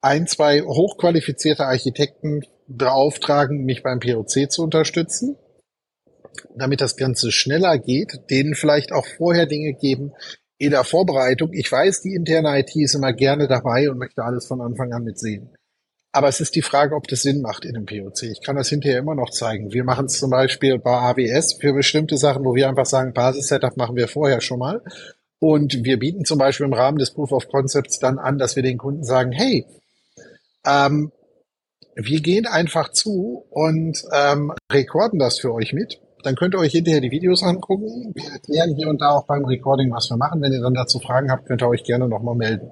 [0.00, 5.36] ein, zwei hochqualifizierte Architekten beauftragen, mich beim POC zu unterstützen,
[6.56, 10.12] damit das Ganze schneller geht, denen vielleicht auch vorher Dinge geben
[10.58, 11.52] in der Vorbereitung.
[11.52, 15.04] Ich weiß, die interne IT ist immer gerne dabei und möchte alles von Anfang an
[15.04, 15.50] mitsehen.
[16.10, 18.24] Aber es ist die Frage, ob das Sinn macht in einem POC.
[18.24, 19.72] Ich kann das hinterher immer noch zeigen.
[19.72, 23.76] Wir machen es zum Beispiel bei AWS für bestimmte Sachen, wo wir einfach sagen, Basis-Setup
[23.76, 24.82] machen wir vorher schon mal.
[25.38, 28.62] Und wir bieten zum Beispiel im Rahmen des Proof of Concepts dann an, dass wir
[28.62, 29.66] den Kunden sagen, hey,
[30.66, 31.12] ähm,
[31.94, 36.00] wir gehen einfach zu und ähm, rekorden das für euch mit.
[36.22, 38.12] Dann könnt ihr euch hinterher die Videos angucken.
[38.14, 40.40] Wir erklären hier und da auch beim Recording, was wir machen.
[40.42, 42.70] Wenn ihr dann dazu Fragen habt, könnt ihr euch gerne nochmal melden.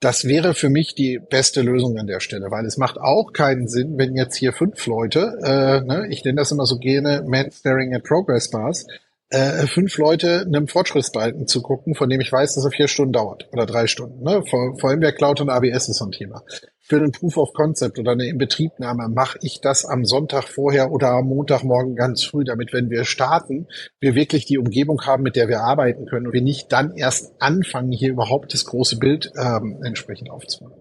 [0.00, 3.68] Das wäre für mich die beste Lösung an der Stelle, weil es macht auch keinen
[3.68, 7.52] Sinn, wenn jetzt hier fünf Leute, äh, ne, ich nenne das immer so gerne Man
[7.52, 8.84] Staring at Progress Bars,
[9.28, 13.12] äh, fünf Leute einem Fortschrittsbalken zu gucken, von dem ich weiß, dass er vier Stunden
[13.12, 14.24] dauert oder drei Stunden.
[14.24, 14.42] Ne?
[14.50, 16.42] Vor, vor allem der Cloud und ABS ist so ein Thema.
[16.84, 21.10] Für einen Proof of Concept oder eine Inbetriebnahme mache ich das am Sonntag vorher oder
[21.10, 23.68] am Montagmorgen ganz früh, damit wenn wir starten,
[24.00, 27.40] wir wirklich die Umgebung haben, mit der wir arbeiten können und wir nicht dann erst
[27.40, 30.76] anfangen, hier überhaupt das große Bild ähm, entsprechend aufzumachen.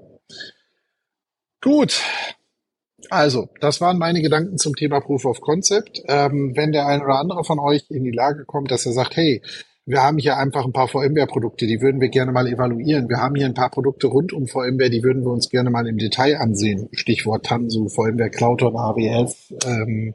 [1.62, 2.02] Gut,
[3.10, 6.02] also, das waren meine Gedanken zum Thema Proof of Concept.
[6.08, 9.16] Ähm, wenn der eine oder andere von euch in die Lage kommt, dass er sagt,
[9.16, 9.42] hey,
[9.86, 13.10] wir haben hier einfach ein paar VMware-Produkte, die würden wir gerne mal evaluieren.
[13.10, 15.88] Wir haben hier ein paar Produkte rund um VMware, die würden wir uns gerne mal
[15.88, 16.88] im Detail ansehen.
[16.92, 20.14] Stichwort Tanzu, VMware Cloud und AWS, ähm,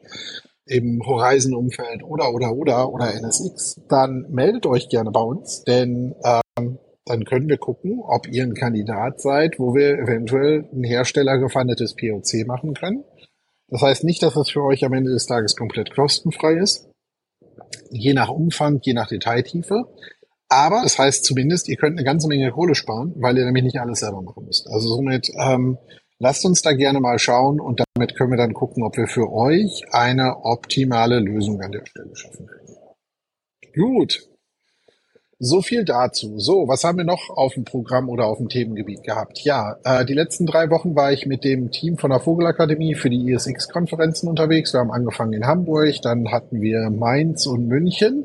[0.67, 3.81] im Horizon-Umfeld oder, oder, oder, oder NSX.
[3.89, 8.55] Dann meldet euch gerne bei uns, denn ähm, dann können wir gucken, ob ihr ein
[8.55, 13.05] Kandidat seid, wo wir eventuell ein herstellergefundetes POC machen können.
[13.69, 16.89] Das heißt nicht, dass es für euch am Ende des Tages komplett kostenfrei ist.
[17.91, 19.85] Je nach Umfang, je nach Detailtiefe.
[20.49, 23.81] Aber das heißt zumindest, ihr könnt eine ganze Menge Kohle sparen, weil ihr nämlich nicht
[23.81, 24.69] alles selber machen müsst.
[24.69, 25.79] Also somit ähm,
[26.19, 29.33] lasst uns da gerne mal schauen und damit können wir dann gucken, ob wir für
[29.33, 32.67] euch eine optimale Lösung an der Stelle schaffen können.
[33.75, 34.29] Gut,
[35.38, 36.38] so viel dazu.
[36.38, 39.40] So, was haben wir noch auf dem Programm oder auf dem Themengebiet gehabt?
[39.40, 43.11] Ja, äh, die letzten drei Wochen war ich mit dem Team von der Vogelakademie für
[43.11, 44.72] die ISX-Konferenzen unterwegs.
[44.72, 48.25] Wir haben angefangen in Hamburg, dann hatten wir Mainz und München.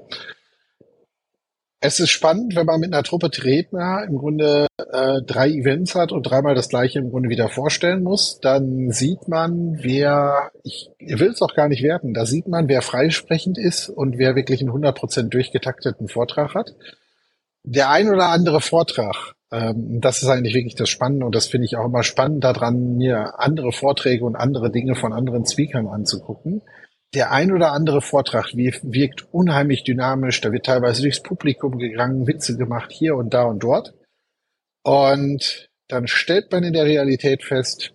[1.82, 6.12] Es ist spannend, wenn man mit einer Truppe Redner im Grunde äh, drei Events hat
[6.12, 11.30] und dreimal das gleiche im Grunde wieder vorstellen muss, dann sieht man, wer, ich will
[11.30, 14.72] es auch gar nicht werten, da sieht man, wer freisprechend ist und wer wirklich einen
[14.72, 16.76] 100% durchgetakteten Vortrag hat
[17.64, 21.66] der ein oder andere Vortrag, ähm, das ist eigentlich wirklich das Spannende und das finde
[21.66, 26.62] ich auch immer spannend daran, mir andere Vorträge und andere Dinge von anderen Speakern anzugucken.
[27.14, 32.56] Der ein oder andere Vortrag wirkt unheimlich dynamisch, da wird teilweise durchs Publikum gegangen, Witze
[32.56, 33.94] gemacht hier und da und dort.
[34.84, 37.94] Und dann stellt man in der Realität fest,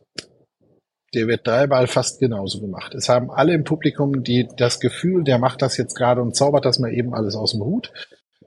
[1.14, 2.94] der wird dreimal fast genauso gemacht.
[2.94, 6.64] Es haben alle im Publikum die das Gefühl, der macht das jetzt gerade und zaubert
[6.64, 7.92] das mal eben alles aus dem Hut.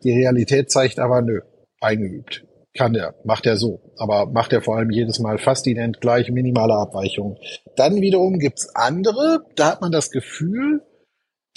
[0.03, 1.41] Die Realität zeigt aber, nö,
[1.81, 2.45] eingeübt.
[2.75, 3.81] Kann er, macht er so.
[3.97, 7.37] Aber macht er vor allem jedes Mal fast ident gleich minimale Abweichungen.
[7.75, 10.83] Dann wiederum gibt's andere, da hat man das Gefühl,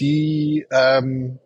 [0.00, 1.38] die ähm,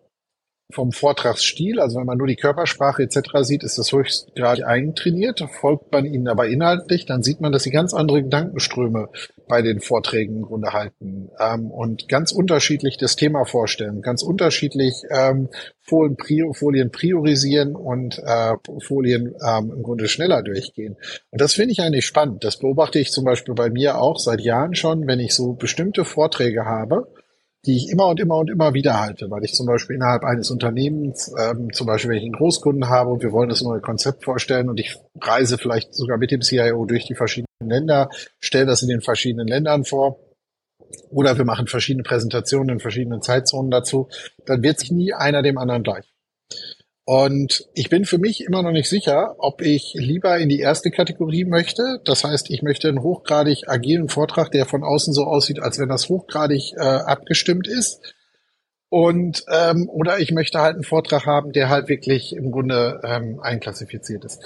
[0.73, 3.19] vom Vortragsstil, also wenn man nur die Körpersprache etc.
[3.43, 5.45] sieht, ist das höchstgradig eintrainiert.
[5.61, 9.09] Folgt man ihnen aber inhaltlich, dann sieht man, dass sie ganz andere Gedankenströme
[9.49, 15.03] bei den Vorträgen im Grunde halten ähm, und ganz unterschiedlich das Thema vorstellen, ganz unterschiedlich
[15.11, 15.49] ähm,
[15.83, 20.97] Folien, prior, Folien priorisieren und äh, Folien ähm, im Grunde schneller durchgehen.
[21.31, 22.43] Und das finde ich eigentlich spannend.
[22.43, 26.05] Das beobachte ich zum Beispiel bei mir auch seit Jahren schon, wenn ich so bestimmte
[26.05, 27.07] Vorträge habe
[27.67, 30.51] die ich immer und immer und immer wieder halte, weil ich zum Beispiel innerhalb eines
[30.51, 34.25] Unternehmens, ähm, zum Beispiel wenn ich einen Großkunden habe und wir wollen das neue Konzept
[34.25, 38.83] vorstellen und ich reise vielleicht sogar mit dem CIO durch die verschiedenen Länder, stelle das
[38.83, 40.21] in den verschiedenen Ländern vor,
[41.11, 44.09] oder wir machen verschiedene Präsentationen in verschiedenen Zeitzonen dazu,
[44.45, 46.16] dann wird sich nie einer dem anderen gleich.
[47.09, 50.91] Und ich bin für mich immer noch nicht sicher, ob ich lieber in die erste
[50.91, 52.01] Kategorie möchte.
[52.05, 55.89] Das heißt, ich möchte einen hochgradig agilen Vortrag, der von außen so aussieht, als wenn
[55.89, 58.13] das hochgradig äh, abgestimmt ist.
[58.89, 63.39] Und ähm, oder ich möchte halt einen Vortrag haben, der halt wirklich im Grunde ähm,
[63.41, 64.43] einklassifiziert ist.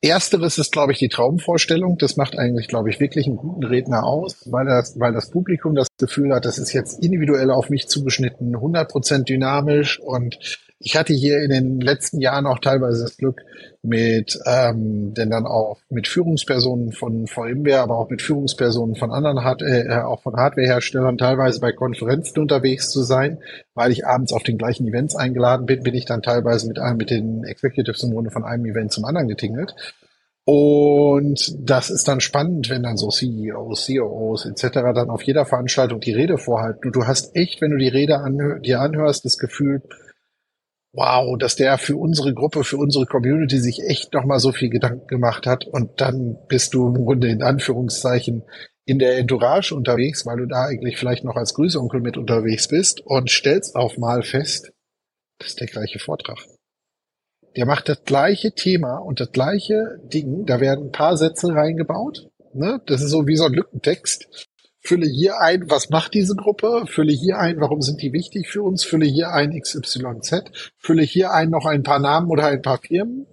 [0.00, 1.98] Ersteres ist, glaube ich, die Traumvorstellung.
[1.98, 5.74] Das macht eigentlich, glaube ich, wirklich einen guten Redner aus, weil das, weil das Publikum
[5.74, 10.38] das Gefühl hat, das ist jetzt individuell auf mich zugeschnitten, 100% dynamisch und
[10.84, 13.40] ich hatte hier in den letzten Jahren auch teilweise das Glück,
[13.82, 19.44] mit, ähm, denn dann auch mit Führungspersonen von VMware, aber auch mit Führungspersonen von anderen
[19.44, 23.38] Hard äh, auch von Hardwareherstellern teilweise bei Konferenzen unterwegs zu sein,
[23.74, 26.98] weil ich abends auf den gleichen Events eingeladen bin, bin ich dann teilweise mit einem
[26.98, 29.74] mit den Executives im Grunde von einem Event zum anderen getingelt.
[30.46, 34.68] Und das ist dann spannend, wenn dann so CEOs, COOs etc.
[34.94, 36.88] dann auf jeder Veranstaltung die Rede vorhalten.
[36.88, 39.82] Und du hast echt, wenn du die Rede anhör dir anhörst, das Gefühl,
[40.94, 45.06] wow, dass der für unsere Gruppe, für unsere Community sich echt nochmal so viel Gedanken
[45.06, 48.44] gemacht hat und dann bist du im Grunde in Anführungszeichen
[48.86, 53.00] in der Entourage unterwegs, weil du da eigentlich vielleicht noch als Grüßonkel mit unterwegs bist
[53.00, 54.72] und stellst auf mal fest,
[55.38, 56.38] das ist der gleiche Vortrag.
[57.56, 62.28] Der macht das gleiche Thema und das gleiche Ding, da werden ein paar Sätze reingebaut.
[62.52, 62.80] Ne?
[62.86, 64.48] Das ist so wie so ein Lückentext
[64.84, 68.62] fülle hier ein, was macht diese Gruppe, fülle hier ein, warum sind die wichtig für
[68.62, 70.44] uns, fülle hier ein XYZ,
[70.76, 73.26] fülle hier ein noch ein paar Namen oder ein paar Firmen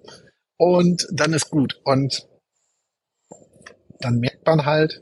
[0.57, 1.81] und dann ist gut.
[1.83, 2.27] Und
[3.99, 5.01] dann merkt man halt,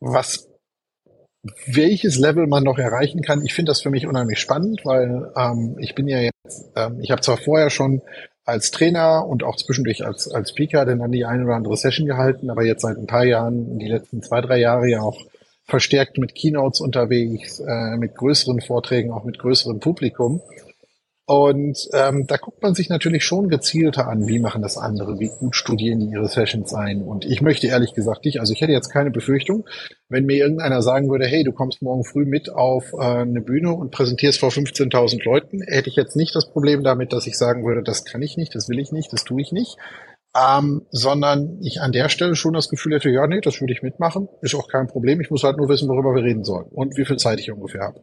[0.00, 0.48] was
[1.66, 3.44] welches Level man noch erreichen kann.
[3.44, 7.10] Ich finde das für mich unheimlich spannend, weil ähm, ich bin ja jetzt, ähm, ich
[7.10, 8.02] habe zwar vorher schon
[8.44, 12.50] als Trainer und auch zwischendurch als, als Speaker dann die eine oder andere Session gehalten,
[12.50, 15.18] aber jetzt seit ein paar Jahren, die letzten zwei, drei Jahre ja auch
[15.72, 20.42] verstärkt mit Keynotes unterwegs, äh, mit größeren Vorträgen, auch mit größerem Publikum.
[21.24, 25.30] Und ähm, da guckt man sich natürlich schon gezielter an, wie machen das andere, wie
[25.30, 27.00] gut studieren die ihre Sessions ein.
[27.00, 29.64] Und ich möchte ehrlich gesagt nicht, also ich hätte jetzt keine Befürchtung,
[30.10, 33.72] wenn mir irgendeiner sagen würde, hey, du kommst morgen früh mit auf äh, eine Bühne
[33.72, 37.64] und präsentierst vor 15.000 Leuten, hätte ich jetzt nicht das Problem damit, dass ich sagen
[37.64, 39.78] würde, das kann ich nicht, das will ich nicht, das tue ich nicht
[40.34, 43.82] ähm, sondern ich an der Stelle schon das Gefühl hätte, ja, nee, das würde ich
[43.82, 45.20] mitmachen, ist auch kein Problem.
[45.20, 47.82] Ich muss halt nur wissen, worüber wir reden sollen und wie viel Zeit ich ungefähr
[47.82, 48.00] habe.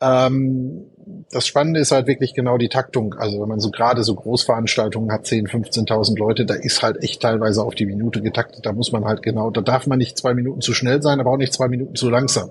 [0.00, 0.90] Ähm,
[1.30, 3.14] das Spannende ist halt wirklich genau die Taktung.
[3.14, 7.22] Also wenn man so gerade so Großveranstaltungen hat, 10, 15.000 Leute, da ist halt echt
[7.22, 8.66] teilweise auf die Minute getaktet.
[8.66, 11.30] Da muss man halt genau, da darf man nicht zwei Minuten zu schnell sein, aber
[11.30, 12.50] auch nicht zwei Minuten zu langsam.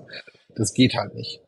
[0.54, 1.43] Das geht halt nicht.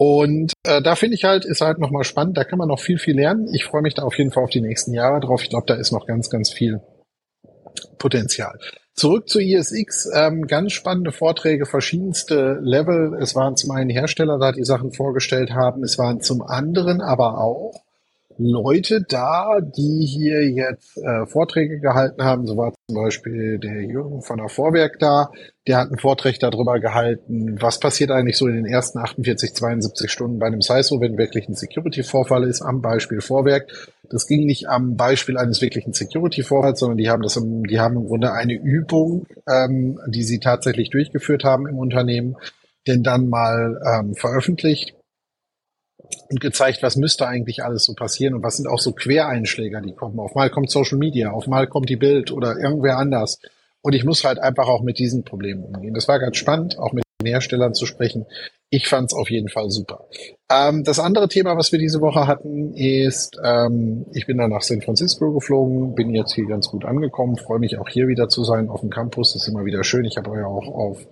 [0.00, 2.98] Und äh, da finde ich halt, ist halt nochmal spannend, da kann man noch viel,
[2.98, 3.48] viel lernen.
[3.52, 5.42] Ich freue mich da auf jeden Fall auf die nächsten Jahre drauf.
[5.42, 6.80] Ich glaube, da ist noch ganz, ganz viel
[7.98, 8.58] Potenzial.
[8.94, 13.18] Zurück zu ISX, ähm, ganz spannende Vorträge, verschiedenste Level.
[13.20, 15.82] Es waren zum einen Hersteller da, die Sachen vorgestellt haben.
[15.82, 17.74] Es waren zum anderen aber auch
[18.38, 22.46] Leute da, die hier jetzt äh, Vorträge gehalten haben.
[22.46, 25.30] So war zum Beispiel der Jürgen von der Vorwerk da.
[25.66, 30.10] Der hat einen Vortrag darüber gehalten, was passiert eigentlich so in den ersten 48, 72
[30.10, 33.66] Stunden bei einem CISO, wenn wirklich ein Security-Vorfall ist, am Beispiel Vorwerk.
[34.08, 37.96] Das ging nicht am Beispiel eines wirklichen Security-Vorfalls, sondern die haben das, im, die haben
[37.96, 42.36] im Grunde eine Übung, ähm, die sie tatsächlich durchgeführt haben im Unternehmen,
[42.86, 44.94] denn dann mal ähm, veröffentlicht
[46.30, 49.92] und gezeigt, was müsste eigentlich alles so passieren und was sind auch so Quereinschläger, die
[49.92, 50.18] kommen.
[50.20, 53.40] Auf mal kommt Social Media, auf mal kommt die Bild oder irgendwer anders.
[53.80, 55.94] Und ich muss halt einfach auch mit diesen Problemen umgehen.
[55.94, 58.26] Das war ganz spannend, auch mit den Herstellern zu sprechen.
[58.70, 60.06] Ich fand es auf jeden Fall super.
[60.50, 64.62] Ähm, das andere Thema, was wir diese Woche hatten, ist, ähm, ich bin dann nach
[64.62, 68.44] San Francisco geflogen, bin jetzt hier ganz gut angekommen, freue mich auch hier wieder zu
[68.44, 69.32] sein auf dem Campus.
[69.32, 70.04] Das ist immer wieder schön.
[70.04, 71.06] Ich habe ja auch auf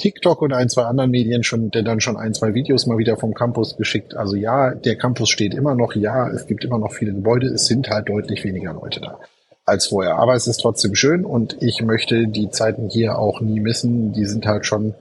[0.00, 3.16] TikTok und ein, zwei anderen Medien schon, der dann schon ein, zwei Videos mal wieder
[3.16, 4.16] vom Campus geschickt.
[4.16, 7.66] Also ja, der Campus steht immer noch, ja, es gibt immer noch viele Gebäude, es
[7.66, 9.18] sind halt deutlich weniger Leute da
[9.64, 10.16] als vorher.
[10.16, 14.12] Aber es ist trotzdem schön und ich möchte die Zeiten hier auch nie missen.
[14.12, 14.94] Die sind halt schon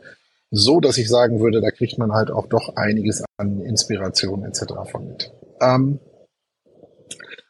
[0.51, 4.65] so, dass ich sagen würde, da kriegt man halt auch doch einiges an Inspiration etc.
[4.91, 5.31] von mit.
[5.61, 5.99] Ähm,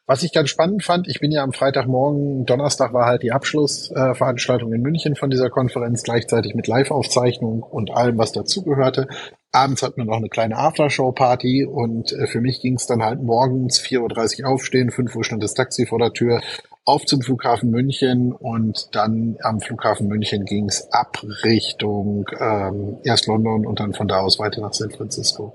[0.09, 4.73] was ich ganz spannend fand, ich bin ja am Freitagmorgen, Donnerstag war halt die Abschlussveranstaltung
[4.73, 9.07] äh, in München von dieser Konferenz, gleichzeitig mit Live-Aufzeichnung und allem, was dazugehörte.
[9.51, 13.21] Abends hatten wir noch eine kleine Aftershow-Party und äh, für mich ging es dann halt
[13.21, 16.41] morgens 4.30 Uhr aufstehen, 5 Uhr stand das Taxi vor der Tür,
[16.85, 23.27] auf zum Flughafen München und dann am Flughafen München ging es ab Richtung ähm, erst
[23.27, 25.53] London und dann von da aus weiter nach San Francisco.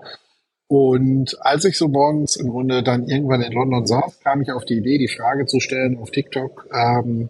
[0.66, 4.64] Und als ich so morgens im Grunde dann irgendwann in London saß, kam ich auf
[4.64, 7.28] die Idee, die Frage zu stellen auf TikTok, ähm,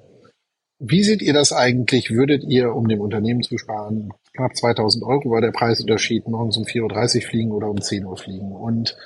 [0.79, 2.11] wie seht ihr das eigentlich?
[2.11, 6.65] Würdet ihr, um dem Unternehmen zu sparen, knapp 2000 Euro war der Preisunterschied, morgens um
[6.65, 8.53] 4.30 Uhr fliegen oder um 10 Uhr fliegen?
[8.53, 8.97] Und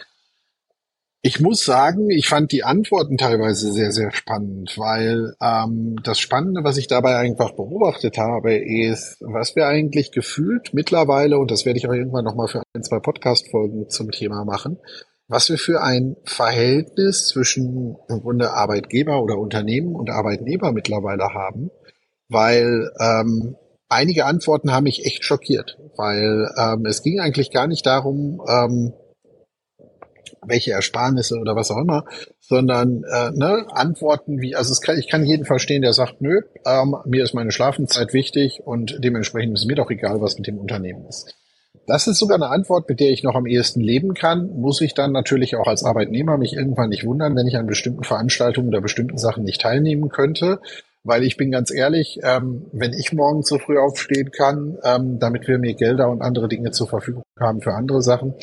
[1.21, 6.63] ich muss sagen, ich fand die Antworten teilweise sehr, sehr spannend, weil ähm, das Spannende,
[6.63, 11.79] was ich dabei einfach beobachtet habe, ist, was wir eigentlich gefühlt mittlerweile, und das werde
[11.79, 14.79] ich auch irgendwann nochmal für ein, zwei Podcast-Folgen zum Thema machen,
[15.27, 21.71] was wir für ein Verhältnis zwischen im Grunde Arbeitgeber oder Unternehmen und Arbeitnehmer mittlerweile haben,
[22.29, 23.57] weil ähm,
[23.89, 28.93] einige Antworten haben mich echt schockiert, weil ähm, es ging eigentlich gar nicht darum, ähm,
[30.49, 32.05] welche Ersparnisse oder was auch immer,
[32.41, 36.41] sondern äh, ne, Antworten wie, also es kann, ich kann jeden verstehen, der sagt, nö,
[36.67, 40.59] ähm, mir ist meine Schlafenszeit wichtig und dementsprechend ist mir doch egal, was mit dem
[40.59, 41.35] Unternehmen ist.
[41.87, 44.51] Das ist sogar eine Antwort, mit der ich noch am ehesten leben kann.
[44.61, 48.05] Muss ich dann natürlich auch als Arbeitnehmer mich irgendwann nicht wundern, wenn ich an bestimmten
[48.05, 50.61] Veranstaltungen oder bestimmten Sachen nicht teilnehmen könnte.
[51.09, 55.49] Weil ich bin ganz ehrlich, ähm, wenn ich morgen so früh aufstehen kann, ähm, damit
[55.49, 58.35] wir mir Gelder und andere Dinge zur Verfügung haben für andere Sachen,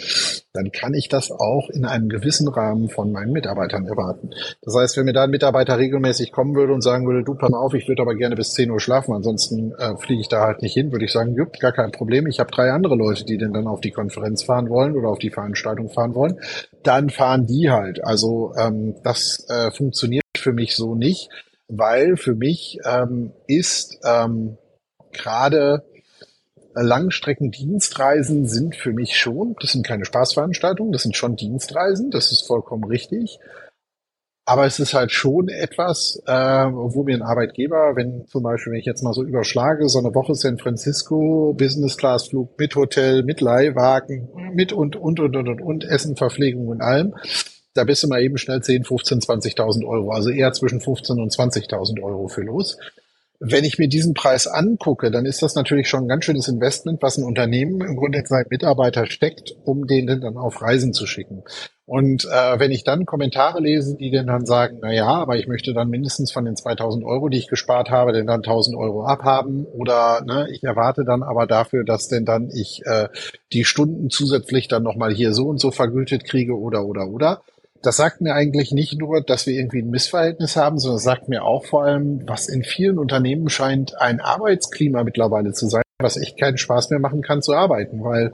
[0.51, 4.31] dann kann ich das auch in einem gewissen Rahmen von meinen Mitarbeitern erwarten.
[4.63, 7.51] Das heißt, wenn mir da ein Mitarbeiter regelmäßig kommen würde und sagen würde, du pass
[7.51, 10.41] mal auf, ich würde aber gerne bis 10 Uhr schlafen, ansonsten äh, fliege ich da
[10.41, 12.25] halt nicht hin, würde ich sagen, jupp, gar kein Problem.
[12.25, 15.19] Ich habe drei andere Leute, die denn dann auf die Konferenz fahren wollen oder auf
[15.19, 16.39] die Veranstaltung fahren wollen.
[16.81, 18.03] Dann fahren die halt.
[18.03, 21.29] Also ähm, das äh, funktioniert für mich so nicht
[21.67, 24.57] weil für mich ähm, ist ähm,
[25.11, 25.83] gerade
[26.75, 32.45] Langstreckendienstreisen sind für mich schon, das sind keine Spaßveranstaltungen, das sind schon Dienstreisen, das ist
[32.47, 33.39] vollkommen richtig.
[34.47, 38.79] Aber es ist halt schon etwas, äh, wo mir ein Arbeitgeber, wenn zum Beispiel, wenn
[38.79, 43.23] ich jetzt mal so überschlage, so eine Woche San Francisco, Business Class Flug mit Hotel,
[43.23, 47.15] mit Leihwagen, mit und, und, und, und, und, und Essen, Verpflegung und allem,
[47.75, 51.31] da bist du mal eben schnell 10, 15, 20.000 Euro, also eher zwischen 15 und
[51.31, 52.77] 20.000 Euro für los.
[53.41, 57.01] Wenn ich mir diesen Preis angucke, dann ist das natürlich schon ein ganz schönes Investment,
[57.01, 61.05] was ein Unternehmen im Grunde in seinen Mitarbeiter steckt, um den dann auf Reisen zu
[61.05, 61.43] schicken.
[61.85, 65.47] Und äh, wenn ich dann Kommentare lese, die denn dann sagen, na ja, aber ich
[65.47, 69.05] möchte dann mindestens von den 2000 Euro, die ich gespart habe, denn dann 1000 Euro
[69.05, 73.09] abhaben oder ne, ich erwarte dann aber dafür, dass denn dann ich äh,
[73.51, 77.43] die Stunden zusätzlich dann nochmal hier so und so vergütet kriege oder oder oder
[77.85, 81.43] das sagt mir eigentlich nicht nur, dass wir irgendwie ein Missverhältnis haben, sondern sagt mir
[81.43, 86.37] auch vor allem, was in vielen Unternehmen scheint ein Arbeitsklima mittlerweile zu sein, was echt
[86.39, 88.33] keinen Spaß mehr machen kann zu arbeiten, weil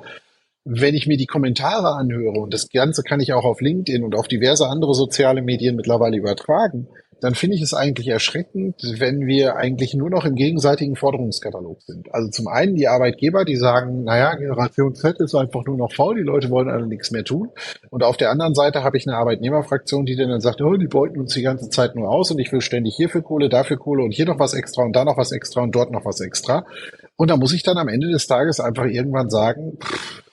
[0.63, 4.15] wenn ich mir die Kommentare anhöre, und das Ganze kann ich auch auf LinkedIn und
[4.15, 6.87] auf diverse andere soziale Medien mittlerweile übertragen,
[7.21, 12.13] dann finde ich es eigentlich erschreckend, wenn wir eigentlich nur noch im gegenseitigen Forderungskatalog sind.
[12.13, 16.15] Also zum einen die Arbeitgeber, die sagen, naja, Generation Z ist einfach nur noch faul,
[16.15, 17.49] die Leute wollen alle nichts mehr tun.
[17.91, 21.19] Und auf der anderen Seite habe ich eine Arbeitnehmerfraktion, die dann sagt, oh, die beuten
[21.19, 24.11] uns die ganze Zeit nur aus und ich will ständig hierfür Kohle, dafür Kohle und
[24.11, 26.65] hier noch was extra und da noch was extra und dort noch was extra.
[27.17, 30.23] Und da muss ich dann am Ende des Tages einfach irgendwann sagen, pff,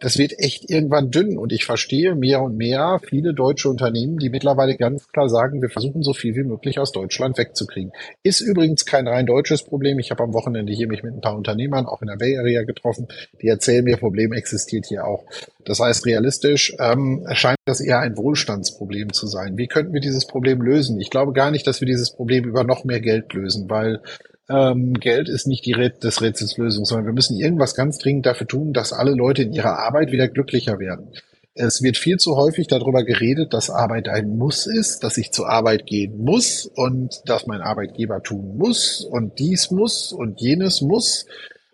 [0.00, 1.38] das wird echt irgendwann dünn.
[1.38, 5.70] Und ich verstehe mehr und mehr viele deutsche Unternehmen, die mittlerweile ganz klar sagen, wir
[5.70, 7.92] versuchen so viel wie möglich aus Deutschland wegzukriegen.
[8.22, 9.98] Ist übrigens kein rein deutsches Problem.
[9.98, 12.62] Ich habe am Wochenende hier mich mit ein paar Unternehmern, auch in der Bay Area
[12.62, 13.08] getroffen,
[13.42, 15.24] die erzählen mir, Problem existiert hier auch.
[15.64, 19.58] Das heißt, realistisch ähm, scheint das eher ein Wohlstandsproblem zu sein.
[19.58, 21.00] Wie könnten wir dieses Problem lösen?
[21.00, 24.00] Ich glaube gar nicht, dass wir dieses Problem über noch mehr Geld lösen, weil
[24.48, 28.26] ähm, Geld ist nicht die Rät des Rätsels Lösung, sondern wir müssen irgendwas ganz dringend
[28.26, 31.12] dafür tun, dass alle Leute in ihrer Arbeit wieder glücklicher werden.
[31.54, 35.48] Es wird viel zu häufig darüber geredet, dass Arbeit ein Muss ist, dass ich zur
[35.48, 41.26] Arbeit gehen muss und dass mein Arbeitgeber tun muss und dies muss und jenes muss.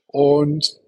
[0.06, 0.80] Und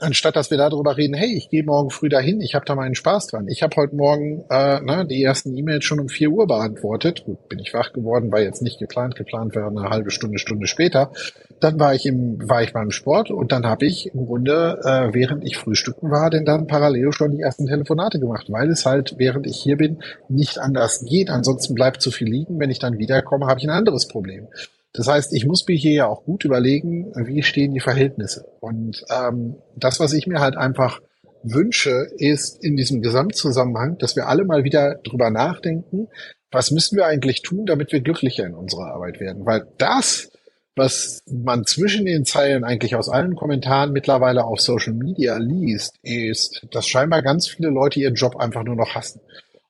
[0.00, 2.94] anstatt dass wir darüber reden, hey, ich gehe morgen früh dahin, ich habe da meinen
[2.94, 3.48] Spaß dran.
[3.48, 7.24] Ich habe heute Morgen äh, ne, die ersten E-Mails schon um vier Uhr beantwortet.
[7.24, 10.66] Gut, bin ich wach geworden, war jetzt nicht geplant, geplant wäre eine halbe Stunde, Stunde
[10.66, 11.12] später.
[11.60, 15.14] Dann war ich im, war ich beim Sport und dann habe ich im Grunde, äh,
[15.14, 19.14] während ich frühstücken war, denn dann parallel schon die ersten Telefonate gemacht, weil es halt,
[19.18, 21.30] während ich hier bin, nicht anders geht.
[21.30, 22.58] Ansonsten bleibt zu viel liegen.
[22.58, 24.48] Wenn ich dann wiederkomme, habe ich ein anderes Problem.
[24.92, 28.46] Das heißt, ich muss mir hier ja auch gut überlegen, wie stehen die Verhältnisse.
[28.60, 31.00] Und ähm, das, was ich mir halt einfach
[31.42, 36.08] wünsche, ist in diesem Gesamtzusammenhang, dass wir alle mal wieder drüber nachdenken,
[36.50, 39.46] was müssen wir eigentlich tun, damit wir glücklicher in unserer Arbeit werden.
[39.46, 40.32] Weil das,
[40.74, 46.66] was man zwischen den Zeilen eigentlich aus allen Kommentaren mittlerweile auf Social Media liest, ist,
[46.72, 49.20] dass scheinbar ganz viele Leute ihren Job einfach nur noch hassen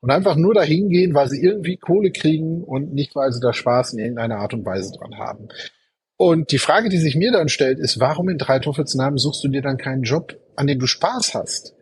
[0.01, 3.53] und einfach nur dahin gehen, weil sie irgendwie Kohle kriegen und nicht, weil sie da
[3.53, 5.49] Spaß in irgendeiner Art und Weise dran haben.
[6.17, 9.49] Und die Frage, die sich mir dann stellt, ist, warum in drei Teufelsnamen suchst du
[9.49, 11.75] dir dann keinen Job, an dem du Spaß hast?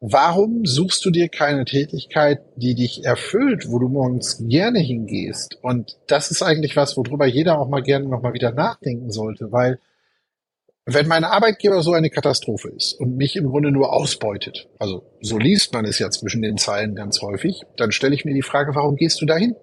[0.00, 5.58] Warum suchst du dir keine Tätigkeit, die dich erfüllt, wo du morgens gerne hingehst?
[5.60, 9.80] Und das ist eigentlich was, worüber jeder auch mal gerne nochmal wieder nachdenken sollte, weil
[10.90, 15.38] wenn mein Arbeitgeber so eine Katastrophe ist und mich im Grunde nur ausbeutet, also so
[15.38, 18.74] liest man es ja zwischen den Zeilen ganz häufig, dann stelle ich mir die Frage,
[18.74, 19.54] warum gehst du dahin?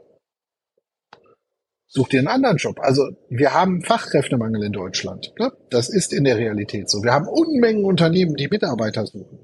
[1.87, 2.79] Such dir einen anderen Job.
[2.79, 5.33] Also wir haben Fachkräftemangel in Deutschland.
[5.39, 5.51] Ne?
[5.69, 7.03] Das ist in der Realität so.
[7.03, 9.39] Wir haben Unmengen Unternehmen, die Mitarbeiter suchen.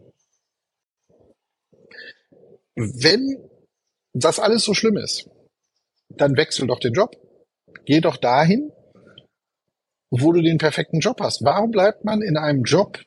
[2.75, 3.38] wenn
[4.13, 5.29] das alles so schlimm ist,
[6.09, 7.15] dann wechsel doch den Job.
[7.86, 8.71] Geh doch dahin,
[10.12, 11.43] wo du den perfekten Job hast.
[11.43, 12.99] Warum bleibt man in einem Job,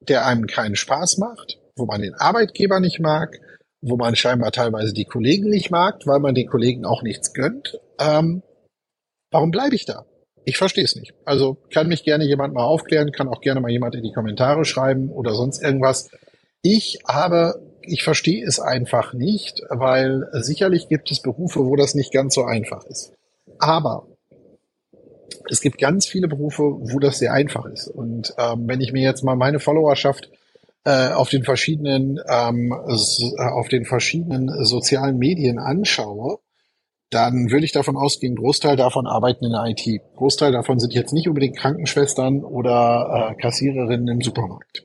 [0.00, 3.38] der einem keinen Spaß macht, wo man den Arbeitgeber nicht mag,
[3.80, 7.80] wo man scheinbar teilweise die Kollegen nicht mag, weil man den Kollegen auch nichts gönnt?
[7.98, 8.42] Ähm,
[9.30, 10.04] warum bleibe ich da?
[10.44, 11.14] Ich verstehe es nicht.
[11.24, 14.64] Also kann mich gerne jemand mal aufklären, kann auch gerne mal jemand in die Kommentare
[14.64, 16.10] schreiben oder sonst irgendwas.
[16.62, 22.12] Ich habe, ich verstehe es einfach nicht, weil sicherlich gibt es Berufe, wo das nicht
[22.12, 23.14] ganz so einfach ist.
[23.60, 24.08] Aber
[25.50, 27.88] es gibt ganz viele Berufe, wo das sehr einfach ist.
[27.88, 30.30] Und ähm, wenn ich mir jetzt mal meine Followerschaft
[30.84, 36.38] äh, auf den verschiedenen ähm, auf den verschiedenen sozialen Medien anschaue,
[37.10, 40.02] dann würde ich davon ausgehen, Großteil davon arbeiten in der IT.
[40.16, 44.82] Großteil davon sind jetzt nicht unbedingt Krankenschwestern oder äh, Kassiererinnen im Supermarkt.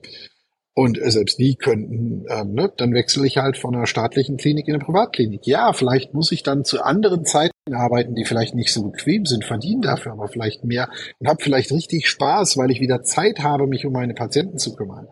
[0.78, 4.68] Und äh, selbst die könnten, ähm, ne, dann wechsle ich halt von einer staatlichen Klinik
[4.68, 5.44] in eine Privatklinik.
[5.44, 9.44] Ja, vielleicht muss ich dann zu anderen Zeiten arbeiten, die vielleicht nicht so bequem sind,
[9.44, 13.66] verdienen dafür aber vielleicht mehr und habe vielleicht richtig Spaß, weil ich wieder Zeit habe,
[13.66, 15.08] mich um meine Patienten zu kümmern.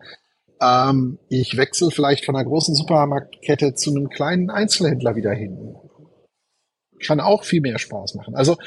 [0.61, 5.75] Ähm, ich wechsle vielleicht von einer großen Supermarktkette zu einem kleinen Einzelhändler wieder hin
[7.05, 8.35] kann auch viel mehr Spaß machen.
[8.35, 8.57] Also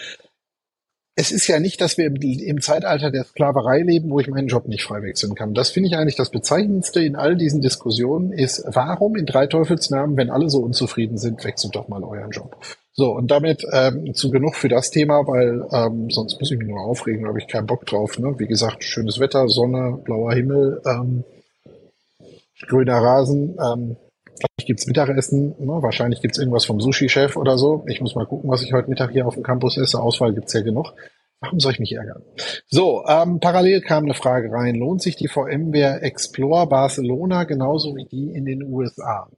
[1.17, 4.49] es ist ja nicht, dass wir im, im, Zeitalter der Sklaverei leben, wo ich meinen
[4.49, 5.55] Job nicht frei wechseln kann.
[5.55, 10.17] Das finde ich eigentlich das Bezeichnendste in all diesen Diskussionen ist, warum in drei Teufelsnamen,
[10.17, 12.57] wenn alle so unzufrieden sind, wechselt doch mal euren Job.
[12.93, 16.69] So, und damit ähm, zu genug für das Thema, weil ähm, sonst muss ich mich
[16.69, 18.19] nur aufregen, da habe ich keinen Bock drauf.
[18.19, 18.35] Ne?
[18.39, 21.25] Wie gesagt, schönes Wetter, Sonne, blauer Himmel, ähm,
[22.67, 23.57] grüner Rasen.
[23.59, 23.97] Ähm,
[24.41, 25.83] Vielleicht gibt's Mittagessen, ne?
[25.83, 27.85] wahrscheinlich gibt's irgendwas vom Sushi-Chef oder so.
[27.89, 30.01] Ich muss mal gucken, was ich heute Mittag hier auf dem Campus esse.
[30.01, 30.95] Auswahl gibt's ja genug.
[31.41, 32.23] Warum soll ich mich ärgern?
[32.69, 34.77] So, ähm, parallel kam eine Frage rein.
[34.77, 39.31] Lohnt sich die VMware Explore Barcelona genauso wie die in den USA?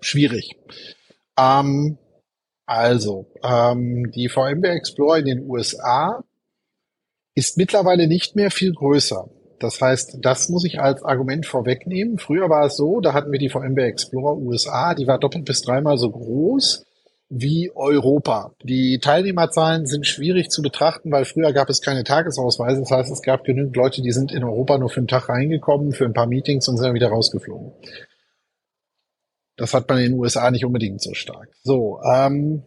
[0.00, 0.56] Schwierig.
[1.38, 1.98] Ähm,
[2.66, 6.22] also, ähm, die VMware Explorer in den USA
[7.34, 9.28] ist mittlerweile nicht mehr viel größer.
[9.58, 12.18] Das heißt, das muss ich als Argument vorwegnehmen.
[12.18, 15.62] Früher war es so, da hatten wir die VMware Explorer USA, die war doppelt bis
[15.62, 16.84] dreimal so groß
[17.30, 18.52] wie Europa.
[18.62, 22.80] Die Teilnehmerzahlen sind schwierig zu betrachten, weil früher gab es keine Tagesausweise.
[22.80, 25.92] Das heißt, es gab genügend Leute, die sind in Europa nur für einen Tag reingekommen,
[25.92, 27.72] für ein paar Meetings und sind dann wieder rausgeflogen.
[29.56, 31.48] Das hat man in den USA nicht unbedingt so stark.
[31.62, 32.62] So, ähm,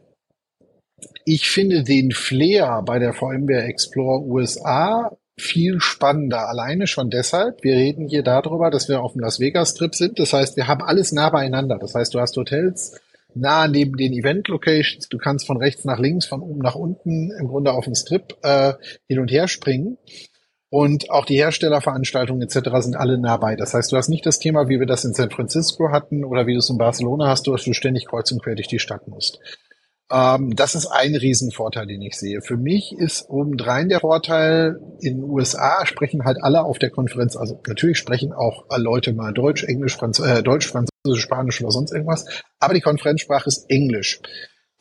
[1.26, 6.50] ich finde den Flair bei der VMware Explorer USA viel spannender.
[6.50, 10.20] Alleine schon deshalb, wir reden hier darüber, dass wir auf dem Las Vegas Trip sind.
[10.20, 11.78] Das heißt, wir haben alles nah beieinander.
[11.80, 13.00] Das heißt, du hast Hotels
[13.36, 15.08] nah neben den Event Locations.
[15.10, 18.36] Du kannst von rechts nach links, von oben nach unten im Grunde auf dem Strip
[18.42, 18.74] äh,
[19.08, 19.98] hin und her springen.
[20.70, 22.70] Und auch die Herstellerveranstaltungen etc.
[22.80, 23.56] sind alle nah bei.
[23.56, 26.46] Das heißt, du hast nicht das Thema, wie wir das in San Francisco hatten oder
[26.46, 29.08] wie du es in Barcelona hast, dass du ständig kreuz und quer durch die Stadt
[29.08, 29.40] musst.
[30.12, 32.42] Ähm, das ist ein Riesenvorteil, den ich sehe.
[32.42, 37.36] Für mich ist obendrein der Vorteil, in den USA sprechen halt alle auf der Konferenz,
[37.36, 41.92] also natürlich sprechen auch Leute mal Deutsch, Englisch, Franz äh, Deutsch, Französisch, Spanisch oder sonst
[41.92, 42.26] irgendwas,
[42.60, 44.22] aber die Konferenzsprache ist Englisch.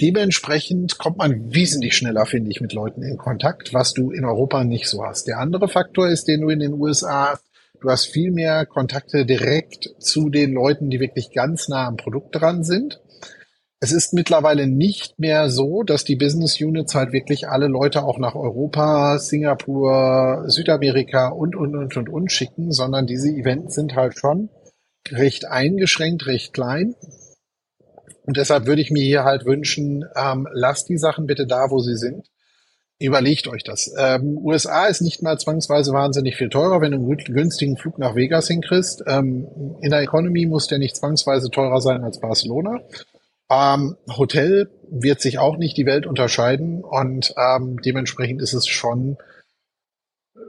[0.00, 4.62] Dementsprechend kommt man wesentlich schneller, finde ich, mit Leuten in Kontakt, was du in Europa
[4.62, 5.26] nicht so hast.
[5.26, 7.44] Der andere Faktor ist, den du in den USA hast,
[7.80, 12.34] du hast viel mehr Kontakte direkt zu den Leuten, die wirklich ganz nah am Produkt
[12.34, 13.00] dran sind.
[13.78, 18.18] Es ist mittlerweile nicht mehr so, dass die Business Units halt wirklich alle Leute auch
[18.18, 24.18] nach Europa, Singapur, Südamerika und, und, und, und, und schicken, sondern diese Events sind halt
[24.18, 24.48] schon
[25.10, 26.94] recht eingeschränkt, recht klein.
[28.24, 31.78] Und deshalb würde ich mir hier halt wünschen, ähm, lasst die Sachen bitte da, wo
[31.80, 32.28] sie sind.
[32.98, 33.92] Überlegt euch das.
[33.98, 38.16] Ähm, USA ist nicht mal zwangsweise wahnsinnig viel teurer, wenn du einen günstigen Flug nach
[38.16, 39.04] Vegas hinkriegst.
[39.06, 39.46] Ähm,
[39.82, 42.80] in der Economy muss der nicht zwangsweise teurer sein als Barcelona.
[43.50, 49.16] Ähm, Hotel wird sich auch nicht die Welt unterscheiden und ähm, dementsprechend ist es schon,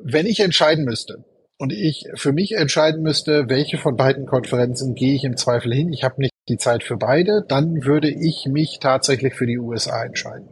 [0.03, 1.23] wenn ich entscheiden müsste
[1.57, 5.91] und ich für mich entscheiden müsste, welche von beiden Konferenzen gehe ich im Zweifel hin,
[5.91, 10.03] ich habe nicht die Zeit für beide, dann würde ich mich tatsächlich für die USA
[10.03, 10.49] entscheiden.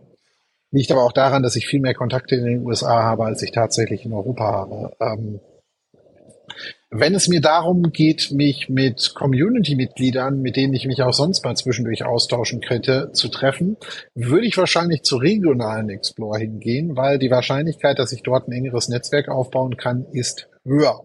[0.71, 3.51] Liegt aber auch daran, dass ich viel mehr Kontakte in den USA habe, als ich
[3.51, 4.95] tatsächlich in Europa habe.
[4.99, 5.39] Ähm,
[6.89, 11.55] wenn es mir darum geht, mich mit Community-Mitgliedern, mit denen ich mich auch sonst mal
[11.55, 13.77] zwischendurch austauschen könnte, zu treffen,
[14.13, 18.87] würde ich wahrscheinlich zu regionalen Explorer hingehen, weil die Wahrscheinlichkeit, dass ich dort ein engeres
[18.87, 21.01] Netzwerk aufbauen kann, ist höher.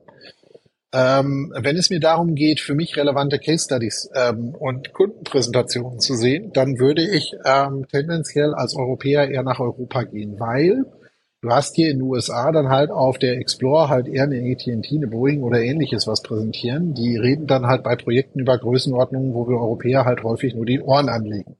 [0.93, 6.15] Ähm, wenn es mir darum geht, für mich relevante Case Studies ähm, und Kundenpräsentationen zu
[6.15, 10.85] sehen, dann würde ich ähm, tendenziell als Europäer eher nach Europa gehen, weil
[11.43, 14.95] Du hast hier in den USA dann halt auf der Explorer halt eher eine AT&T,
[14.95, 16.93] eine Boeing oder ähnliches was präsentieren.
[16.93, 20.83] Die reden dann halt bei Projekten über Größenordnungen, wo wir Europäer halt häufig nur die
[20.83, 21.57] Ohren anlegen.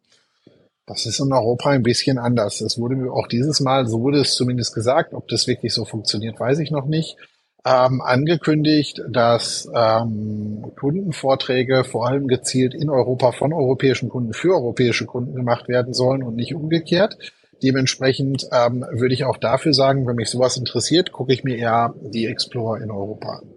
[0.85, 2.59] Das ist in Europa ein bisschen anders.
[2.59, 5.15] Das wurde mir auch dieses Mal, so wurde es zumindest gesagt.
[5.15, 7.17] Ob das wirklich so funktioniert, weiß ich noch nicht.
[7.65, 15.07] Ähm, angekündigt, dass ähm, Kundenvorträge vor allem gezielt in Europa von europäischen Kunden für europäische
[15.07, 17.17] Kunden gemacht werden sollen und nicht umgekehrt.
[17.63, 21.95] Dementsprechend ähm, würde ich auch dafür sagen, wenn mich sowas interessiert, gucke ich mir eher
[22.01, 23.53] die Explorer in Europa an.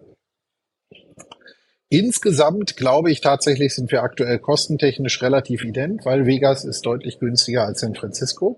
[1.90, 7.66] Insgesamt glaube ich tatsächlich sind wir aktuell kostentechnisch relativ ident, weil Vegas ist deutlich günstiger
[7.66, 8.58] als San Francisco.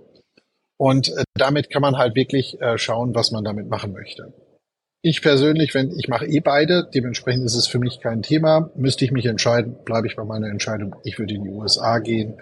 [0.78, 4.34] Und äh, damit kann man halt wirklich äh, schauen, was man damit machen möchte.
[5.02, 8.72] Ich persönlich, wenn ich mache eh beide, dementsprechend ist es für mich kein Thema.
[8.76, 10.96] Müsste ich mich entscheiden, bleibe ich bei meiner Entscheidung.
[11.04, 12.42] Ich würde in die USA gehen.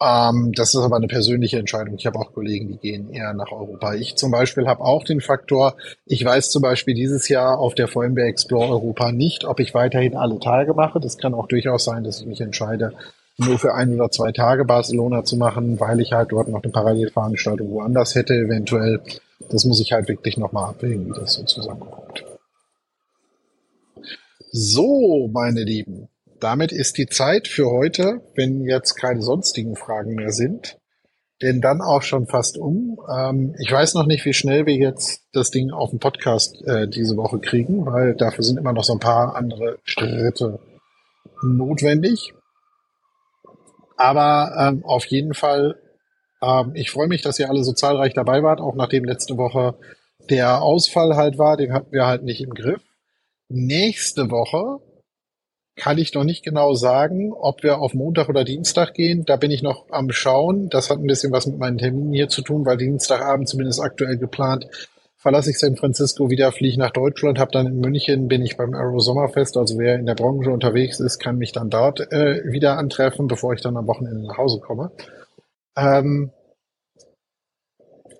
[0.00, 1.96] Ähm, das ist aber eine persönliche Entscheidung.
[1.96, 3.94] Ich habe auch Kollegen, die gehen eher nach Europa.
[3.94, 5.74] Ich zum Beispiel habe auch den Faktor,
[6.06, 10.16] ich weiß zum Beispiel dieses Jahr auf der VMware Explore Europa nicht, ob ich weiterhin
[10.16, 11.00] alle Tage mache.
[11.00, 12.92] Das kann auch durchaus sein, dass ich mich entscheide,
[13.38, 16.72] nur für ein oder zwei Tage Barcelona zu machen, weil ich halt dort noch eine
[16.72, 19.00] Parallelveranstaltung woanders hätte, eventuell.
[19.50, 22.24] Das muss ich halt wirklich nochmal abwägen, wie das so zusammenkommt.
[24.50, 26.08] So, meine Lieben,
[26.40, 30.78] damit ist die Zeit für heute, wenn jetzt keine sonstigen Fragen mehr sind,
[31.42, 32.98] denn dann auch schon fast um.
[33.10, 36.88] Ähm, ich weiß noch nicht, wie schnell wir jetzt das Ding auf dem Podcast äh,
[36.88, 40.58] diese Woche kriegen, weil dafür sind immer noch so ein paar andere Schritte
[41.42, 42.34] notwendig.
[43.96, 45.76] Aber ähm, auf jeden Fall,
[46.42, 49.74] ähm, ich freue mich, dass ihr alle so zahlreich dabei wart, auch nachdem letzte Woche
[50.30, 52.82] der Ausfall halt war, den hatten wir halt nicht im Griff.
[53.48, 54.80] Nächste Woche
[55.78, 59.24] kann ich noch nicht genau sagen, ob wir auf Montag oder Dienstag gehen.
[59.24, 60.68] Da bin ich noch am Schauen.
[60.68, 64.18] Das hat ein bisschen was mit meinen Terminen hier zu tun, weil Dienstagabend zumindest aktuell
[64.18, 64.68] geplant
[65.18, 68.74] verlasse ich San Francisco wieder, fliege nach Deutschland, habe dann in München, bin ich beim
[68.74, 69.56] Aero Sommerfest.
[69.56, 73.52] Also wer in der Branche unterwegs ist, kann mich dann dort äh, wieder antreffen, bevor
[73.52, 74.92] ich dann am Wochenende nach Hause komme.
[75.76, 76.30] Ähm,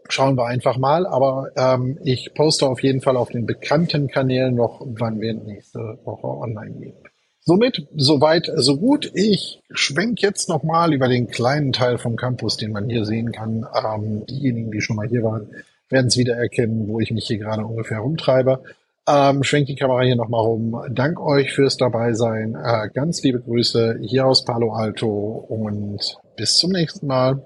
[0.08, 1.06] schauen wir einfach mal.
[1.06, 5.78] Aber ähm, ich poste auf jeden Fall auf den bekannten Kanälen noch, wann wir nächste
[6.04, 7.07] Woche online gehen.
[7.48, 9.10] Somit, soweit, so gut.
[9.14, 13.66] Ich schwenk jetzt nochmal über den kleinen Teil vom Campus, den man hier sehen kann.
[13.74, 15.48] Ähm, diejenigen, die schon mal hier waren,
[15.88, 18.62] werden es wieder erkennen, wo ich mich hier gerade ungefähr rumtreibe.
[19.08, 20.78] Ähm, schwenk die Kamera hier nochmal rum.
[20.90, 22.54] Dank euch fürs Dabeisein.
[22.54, 25.08] Äh, ganz liebe Grüße hier aus Palo Alto
[25.48, 27.42] und bis zum nächsten Mal.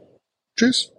[0.56, 0.92] Tschüss.